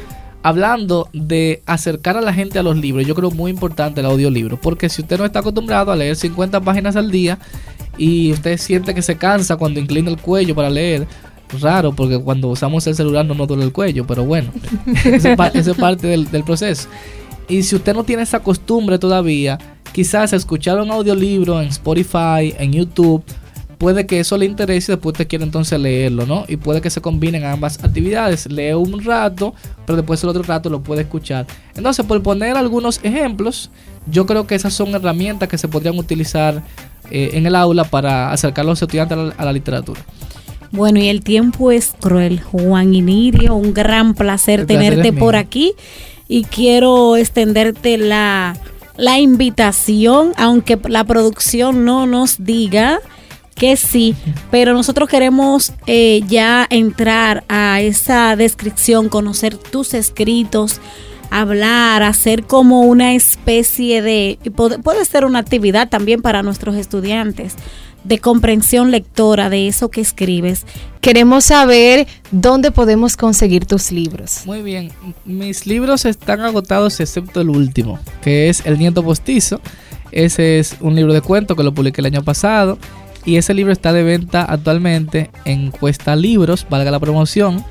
hablando 0.47 1.09
de 1.13 1.61
acercar 1.67 2.17
a 2.17 2.21
la 2.21 2.33
gente 2.33 2.61
a 2.61 2.63
los 2.63 2.77
libros, 2.77 3.05
yo 3.05 3.17
creo 3.17 3.33
muy 3.33 3.51
importante 3.51 3.99
el 3.99 4.07
audiolibro, 4.07 4.61
porque 4.61 4.89
si 4.89 5.03
usted 5.03 5.19
no 5.19 5.25
está 5.25 5.41
acostumbrado 5.41 5.91
a 5.91 5.97
leer 5.97 6.15
50 6.15 6.61
páginas 6.61 6.95
al 6.95 7.11
día 7.11 7.41
y 7.99 8.31
usted 8.31 8.57
siente 8.57 8.95
que 8.95 9.03
se 9.03 9.17
cansa 9.17 9.57
cuando 9.57 9.81
inclina 9.81 10.09
el 10.09 10.19
cuello 10.19 10.55
para 10.55 10.71
leer, 10.71 11.09
raro, 11.61 11.93
porque 11.93 12.21
cuando 12.21 12.47
usamos 12.47 12.87
el 12.87 12.95
celular 12.95 13.27
no 13.27 13.35
nos 13.35 13.49
duele 13.49 13.65
el 13.65 13.73
cuello, 13.73 14.07
pero 14.07 14.25
bueno, 14.25 14.53
esa 15.05 15.33
es 15.33 15.77
parte 15.77 16.07
del, 16.07 16.31
del 16.31 16.45
proceso. 16.45 16.89
Y 17.49 17.65
si 17.65 17.75
usted 17.75 17.93
no 17.93 18.05
tiene 18.05 18.23
esa 18.23 18.39
costumbre 18.39 19.01
todavía, 19.01 19.59
quizás 19.91 20.33
escuchar 20.33 20.81
un 20.81 20.93
audiolibro 20.93 21.61
en 21.61 21.71
Spotify, 21.71 22.55
en 22.57 22.73
YouTube, 22.73 23.25
puede 23.79 24.07
que 24.07 24.21
eso 24.21 24.37
le 24.39 24.47
interese 24.47 24.93
y 24.93 24.95
después 24.95 25.17
te 25.17 25.27
quiere 25.27 25.45
entonces 25.45 25.79
leerlo, 25.79 26.27
¿no? 26.27 26.45
Y 26.49 26.57
puede 26.57 26.81
que 26.81 26.91
se 26.91 27.01
combinen 27.01 27.45
ambas 27.45 27.83
actividades. 27.83 28.51
Lee 28.51 28.73
un 28.73 29.05
rato, 29.05 29.55
pero 29.85 29.97
después 29.97 30.23
el 30.23 30.31
otro 30.31 30.43
rato 30.43 30.71
lo 30.71 30.83
puede 30.83 31.03
escuchar. 31.03 31.47
Entonces, 31.75 32.05
por 32.07 32.23
poner 32.23 32.57
algunos 32.57 33.01
ejemplos, 33.03 33.71
yo 34.11 34.27
creo 34.27 34.47
que 34.47 34.55
esas 34.55 34.73
son 34.73 34.95
herramientas 34.95 35.49
que 35.49 35.59
se 35.59 35.69
podrían 35.69 35.99
utilizar 35.99 36.63
eh, 37.11 37.31
en 37.35 37.47
el 37.47 37.55
aula 37.55 37.85
para 37.85 38.33
acercar 38.33 38.65
a 38.65 38.69
los 38.69 38.81
estudiantes 38.81 39.19
a 39.37 39.45
la, 39.45 39.53
literatura. 39.53 40.01
Bueno, 40.73 40.99
y 40.99 41.09
el 41.09 41.23
tiempo 41.23 41.71
es 41.71 41.93
cruel. 42.01 42.41
Juan 42.41 42.95
Inirio, 42.95 43.55
un 43.55 43.75
gran 43.75 44.15
placer, 44.15 44.67
tenerte 44.67 45.13
por 45.13 45.37
aquí. 45.37 45.75
Y 46.29 46.45
quiero 46.45 47.17
extenderte 47.17 47.99
la, 47.99 48.57
la 48.97 49.19
invitación, 49.21 50.33
aunque 50.37 50.79
la 50.89 51.05
producción 51.05 51.85
no 51.85 52.07
nos 52.07 52.43
diga 52.43 53.01
que 53.57 53.77
sí, 53.77 54.15
pero 54.51 54.75
nosotros 54.75 55.09
queremos 55.09 55.73
eh, 55.87 56.21
ya 56.29 56.67
entrar 56.71 57.43
a 57.49 57.81
esa 57.81 58.37
descripción, 58.37 59.09
conocer 59.09 59.57
tus 59.57 59.95
escritos, 59.95 60.81
hablar, 61.31 62.03
hacer 62.03 62.45
como 62.45 62.83
una 62.83 63.15
especie 63.15 64.03
de, 64.03 64.39
puede, 64.55 64.79
puede 64.79 65.05
ser 65.07 65.25
una 65.25 65.39
actividad 65.39 65.89
también 65.89 66.21
para 66.21 66.43
nuestros 66.43 66.77
estudiantes 66.77 67.55
de 68.05 68.19
comprensión 68.19 68.91
lectora 68.91 69.49
de 69.49 69.67
eso 69.69 69.91
que 69.91 70.03
escribes. 70.03 70.65
Queremos 71.01 71.47
saber 71.47 72.07
dónde 72.31 72.71
podemos 72.71 73.17
conseguir 73.17 73.65
tus 73.65 73.91
libros. 73.91 74.43
Muy 74.45 74.61
bien, 74.63 74.93
mis 75.25 75.67
libros 75.67 76.05
están 76.05 76.43
agotados 76.43 77.01
excepto 77.01 77.41
el 77.41 77.49
último, 77.49 77.99
que 78.23 78.49
es 78.51 78.65
El 78.67 78.79
Nieto 78.79 79.03
Postizo. 79.03 79.61
Ese 80.13 80.59
es 80.59 80.77
un 80.81 80.95
libro 80.95 81.15
de 81.15 81.21
cuento 81.21 81.57
que 81.57 81.65
lo 81.65 81.75
publiqué 81.75 82.01
el 82.01 82.07
año 82.07 82.23
pasado 82.23 82.79
y 83.27 83.37
ese 83.37 83.53
libro 83.53 83.73
está 83.73 83.93
de 83.93 84.05
venta 84.05 84.45
actualmente 84.45 85.31
en 85.45 85.73
Cuesta 85.73 86.15
Libros, 86.15 86.65
valga 86.71 86.93
la 86.93 87.01
promoción, 87.01 87.65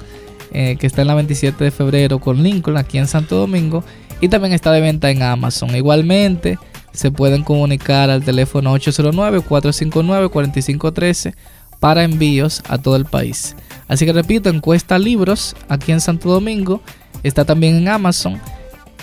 eh, 0.52 0.76
que 0.78 0.86
está 0.86 1.02
en 1.02 1.08
la 1.08 1.16
27 1.16 1.64
de 1.64 1.72
febrero 1.72 2.20
con 2.20 2.44
Lincoln, 2.44 2.78
aquí 2.78 2.98
en 2.98 3.08
Santo 3.08 3.38
Domingo. 3.38 3.84
Y 4.20 4.28
también 4.28 4.54
está 4.54 4.72
de 4.72 4.82
venta 4.82 5.10
en 5.10 5.24
Amazon. 5.24 5.74
Igualmente, 5.76 6.60
se 6.92 7.10
pueden 7.10 7.44
comunicar 7.44 8.10
al 8.10 8.24
teléfono 8.24 8.76
809-459-4513 8.76 11.36
para 11.80 12.04
envíos 12.04 12.62
a 12.68 12.78
todo 12.78 12.98
el 12.98 13.06
país. 13.06 13.56
Así 13.88 14.06
que 14.06 14.14
repito, 14.14 14.50
en 14.50 14.60
Cuesta 14.60 15.00
Libros, 15.00 15.56
aquí 15.70 15.94
en 15.94 16.02
Santo 16.02 16.30
Domingo, 16.30 16.82
está 17.24 17.46
también 17.46 17.76
en 17.76 17.88
Amazon 17.88 18.42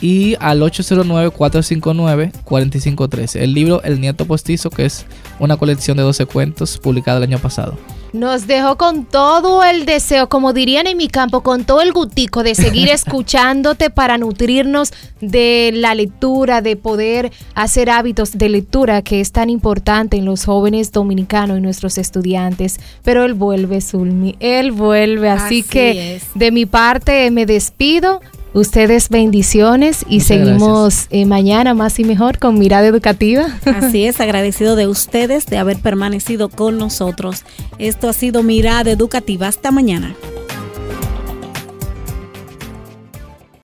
y 0.03 0.37
al 0.41 0.61
809-459-4513. 0.61 3.41
El 3.41 3.55
libro 3.55 3.83
El 3.85 4.01
Nieto 4.01 4.27
Postizo, 4.27 4.69
que 4.69 4.85
es 4.85 5.07
una 5.39 5.57
colección 5.57 5.97
de 5.97 6.03
12 6.03 6.27
cuentos 6.27 6.77
publicada 6.77 7.17
el 7.19 7.25
año 7.25 7.39
pasado. 7.39 7.79
Nos 8.13 8.47
dejó 8.47 8.77
con 8.77 9.07
todo 9.07 9.65
el 9.65 9.87
deseo, 9.87 10.29
como 10.29 10.53
dirían 10.53 10.87
en 10.87 10.99
mi 10.99 11.09
campo, 11.09 11.43
con 11.43 11.65
todo 11.65 11.81
el 11.81 11.93
gutico 11.93 12.43
de 12.43 12.55
seguir 12.55 12.89
escuchándote 12.91 13.89
para 13.89 14.19
nutrirnos 14.19 14.93
de 15.23 15.71
la 15.73 15.95
lectura, 15.95 16.61
de 16.61 16.77
poder 16.77 17.33
hacer 17.55 17.89
hábitos 17.89 18.37
de 18.37 18.51
lectura 18.51 19.01
que 19.01 19.21
es 19.21 19.33
tan 19.33 19.49
importante 19.49 20.19
en 20.19 20.27
los 20.27 20.45
jóvenes 20.45 20.93
dominicanos 20.93 21.57
y 21.57 21.63
nuestros 21.63 21.97
estudiantes. 21.97 22.79
Pero 23.03 23.25
él 23.25 23.33
vuelve, 23.35 23.81
Zulmi, 23.81 24.37
él 24.41 24.73
vuelve. 24.73 25.31
Así, 25.31 25.63
que 25.63 26.21
de 26.35 26.51
mi 26.51 26.67
parte 26.67 27.31
me 27.31 27.47
despido. 27.47 28.21
Ustedes 28.55 29.09
bendiciones 29.09 30.05
y 30.09 30.21
seguimos 30.21 31.07
eh, 31.11 31.25
mañana 31.25 31.73
más 31.73 31.99
y 31.99 32.05
mejor 32.05 32.39
con 32.39 32.59
Mirada 32.59 32.87
Educativa. 32.87 33.47
Así 33.65 34.05
es, 34.05 34.21
agradecido 34.21 34.77
de 34.77 34.87
ustedes 34.87 35.47
de 35.47 35.57
haber 35.57 35.79
permanecido 35.79 36.51
con 36.51 36.77
nosotros. 36.77 37.45
Esto 37.79 38.11
ha 38.11 38.13
sido 38.13 38.43
Mirada 38.43 38.91
Educativa. 38.91 39.49
Hasta 39.49 39.71
mañana. 39.71 40.15